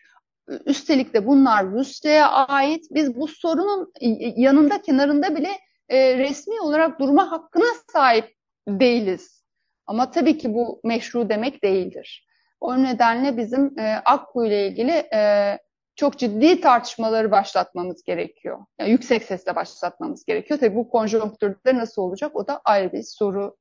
Üstelik 0.66 1.14
de 1.14 1.26
bunlar 1.26 1.70
Rusya'ya 1.70 2.30
ait. 2.30 2.84
Biz 2.90 3.16
bu 3.16 3.28
sorunun 3.28 3.92
yanında 4.36 4.82
kenarında 4.82 5.36
bile 5.36 5.50
e, 5.88 6.18
resmi 6.18 6.60
olarak 6.60 7.00
durma 7.00 7.30
hakkına 7.30 7.68
sahip 7.92 8.34
değiliz. 8.68 9.44
Ama 9.86 10.10
tabii 10.10 10.38
ki 10.38 10.54
bu 10.54 10.80
meşru 10.84 11.28
demek 11.28 11.64
değildir. 11.64 12.26
O 12.60 12.82
nedenle 12.82 13.36
bizim 13.36 13.78
e, 13.78 13.94
Akkuyu 14.04 14.48
ile 14.48 14.68
ilgili 14.68 14.90
e, 15.14 15.58
çok 15.96 16.18
ciddi 16.18 16.60
tartışmaları 16.60 17.30
başlatmamız 17.30 18.02
gerekiyor. 18.02 18.58
Yani 18.78 18.90
yüksek 18.90 19.22
sesle 19.22 19.56
başlatmamız 19.56 20.24
gerekiyor. 20.24 20.60
Tabii 20.60 20.74
bu 20.74 20.88
konjonktürde 20.88 21.74
nasıl 21.74 22.02
olacak 22.02 22.36
o 22.36 22.46
da 22.46 22.60
ayrı 22.64 22.92
bir 22.92 23.02
soru 23.02 23.56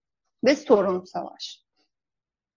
ve 0.46 0.56
sorun 0.56 1.04
savaş. 1.04 1.64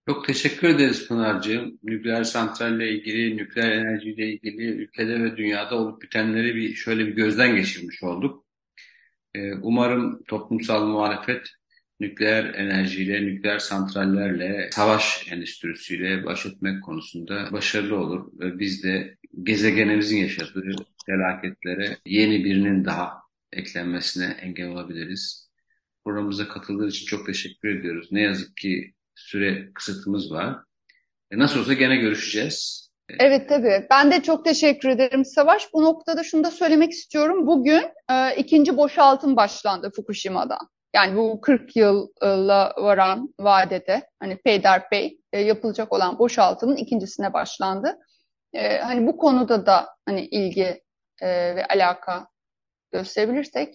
Çok 0.08 0.26
teşekkür 0.26 0.68
ederiz 0.68 1.08
Pınar'cığım. 1.08 1.78
Nükleer 1.82 2.24
santralle 2.24 2.90
ilgili, 2.90 3.36
nükleer 3.36 3.72
enerjiyle 3.72 4.26
ilgili 4.26 4.62
ülkede 4.62 5.24
ve 5.24 5.36
dünyada 5.36 5.76
olup 5.76 6.02
bitenleri 6.02 6.54
bir 6.54 6.74
şöyle 6.74 7.06
bir 7.06 7.12
gözden 7.12 7.56
geçirmiş 7.56 8.02
olduk. 8.02 8.46
Ee, 9.34 9.54
umarım 9.54 10.22
toplumsal 10.22 10.86
muhalefet 10.86 11.48
nükleer 12.00 12.44
enerjiyle, 12.44 13.26
nükleer 13.26 13.58
santrallerle, 13.58 14.70
savaş 14.72 15.32
endüstrisiyle 15.32 16.24
baş 16.24 16.46
etmek 16.46 16.84
konusunda 16.84 17.52
başarılı 17.52 17.96
olur. 17.96 18.32
Ve 18.40 18.58
biz 18.58 18.82
de 18.82 19.16
gezegenimizin 19.42 20.16
yaşadığı 20.16 20.76
felaketlere 21.06 21.96
yeni 22.06 22.44
birinin 22.44 22.84
daha 22.84 23.12
eklenmesine 23.52 24.36
engel 24.40 24.68
olabiliriz. 24.68 25.50
Programımıza 26.04 26.48
katıldığı 26.48 26.88
için 26.88 27.06
çok 27.06 27.26
teşekkür 27.26 27.68
ediyoruz. 27.68 28.08
Ne 28.12 28.20
yazık 28.20 28.56
ki 28.56 28.94
süre 29.14 29.72
kısıtımız 29.74 30.32
var. 30.32 30.56
E 31.30 31.38
nasıl 31.38 31.60
olsa 31.60 31.72
gene 31.72 31.96
görüşeceğiz. 31.96 32.86
Evet 33.18 33.48
tabii. 33.48 33.86
Ben 33.90 34.10
de 34.10 34.22
çok 34.22 34.44
teşekkür 34.44 34.88
ederim 34.88 35.24
Savaş. 35.24 35.72
Bu 35.72 35.84
noktada 35.84 36.24
şunu 36.24 36.44
da 36.44 36.50
söylemek 36.50 36.92
istiyorum. 36.92 37.46
Bugün 37.46 37.82
e, 38.10 38.36
ikinci 38.36 38.76
boşaltım 38.76 39.36
başlandı 39.36 39.90
Fukushima'da. 39.96 40.58
Yani 40.96 41.16
bu 41.16 41.40
40 41.40 41.76
yılla 41.76 42.74
varan 42.78 43.34
vadede 43.40 44.02
hani 44.20 44.36
peyderpey 44.36 45.20
e, 45.32 45.40
yapılacak 45.40 45.92
olan 45.92 46.18
boşaltımın 46.18 46.76
ikincisine 46.76 47.32
başlandı. 47.32 47.98
E, 48.52 48.78
hani 48.78 49.06
bu 49.06 49.16
konuda 49.16 49.66
da 49.66 49.88
hani 50.06 50.26
ilgi 50.26 50.82
e, 51.22 51.56
ve 51.56 51.66
alaka 51.66 52.28
gösterebilirsek. 52.92 53.74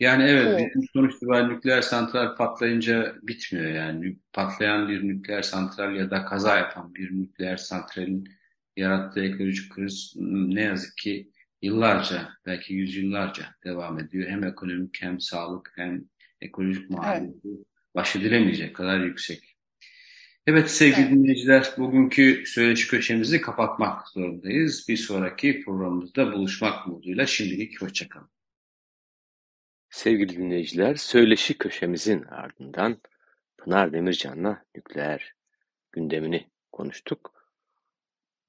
Yani 0.00 0.22
evet, 0.22 0.46
evet. 0.46 0.72
sonuç 0.92 1.14
itibariyle 1.14 1.48
nükleer 1.48 1.82
santral 1.82 2.36
patlayınca 2.36 3.14
bitmiyor 3.22 3.70
yani. 3.70 4.16
Patlayan 4.32 4.88
bir 4.88 5.08
nükleer 5.08 5.42
santral 5.42 5.96
ya 5.96 6.10
da 6.10 6.24
kaza 6.24 6.58
yapan 6.58 6.94
bir 6.94 7.12
nükleer 7.20 7.56
santralin 7.56 8.24
yarattığı 8.76 9.24
ekolojik 9.24 9.72
kriz 9.72 10.14
ne 10.16 10.62
yazık 10.62 10.96
ki 10.96 11.30
yıllarca, 11.62 12.28
belki 12.46 12.74
yüzyıllarca 12.74 13.44
devam 13.64 13.98
ediyor. 13.98 14.28
Hem 14.28 14.44
ekonomik 14.44 15.02
hem 15.02 15.20
sağlık 15.20 15.72
hem 15.76 16.04
ekolojik 16.42 16.90
maliyeti 16.90 17.48
evet. 17.48 17.66
baş 17.94 18.16
edilemeyecek 18.16 18.76
kadar 18.76 19.00
yüksek. 19.00 19.56
Evet 20.46 20.70
sevgili 20.70 21.00
evet. 21.00 21.10
dinleyiciler, 21.12 21.74
bugünkü 21.78 22.46
söyleşi 22.46 22.88
köşemizi 22.88 23.40
kapatmak 23.40 24.08
zorundayız. 24.08 24.88
Bir 24.88 24.96
sonraki 24.96 25.62
programımızda 25.64 26.32
buluşmak 26.32 26.86
umuduyla 26.86 27.26
şimdilik 27.26 27.82
hoşçakalın. 27.82 28.30
Sevgili 29.90 30.36
dinleyiciler, 30.36 30.94
söyleşi 30.94 31.58
köşemizin 31.58 32.22
ardından 32.22 33.00
Pınar 33.58 33.92
Demircan'la 33.92 34.64
nükleer 34.76 35.34
gündemini 35.92 36.50
konuştuk. 36.72 37.48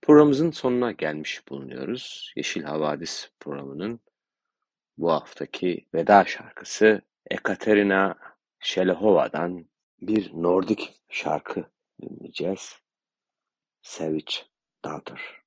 Programımızın 0.01 0.51
sonuna 0.51 0.91
gelmiş 0.91 1.41
bulunuyoruz. 1.49 2.33
Yeşil 2.35 2.63
Havadis 2.63 3.29
programının 3.39 3.99
bu 4.97 5.11
haftaki 5.11 5.85
veda 5.93 6.25
şarkısı 6.25 7.01
Ekaterina 7.33 8.15
Şelehova'dan 8.59 9.69
bir 10.01 10.31
Nordik 10.33 11.01
şarkı 11.09 11.65
dinleyeceğiz. 12.01 12.75
Savage 13.81 14.33
Daughter. 14.85 15.42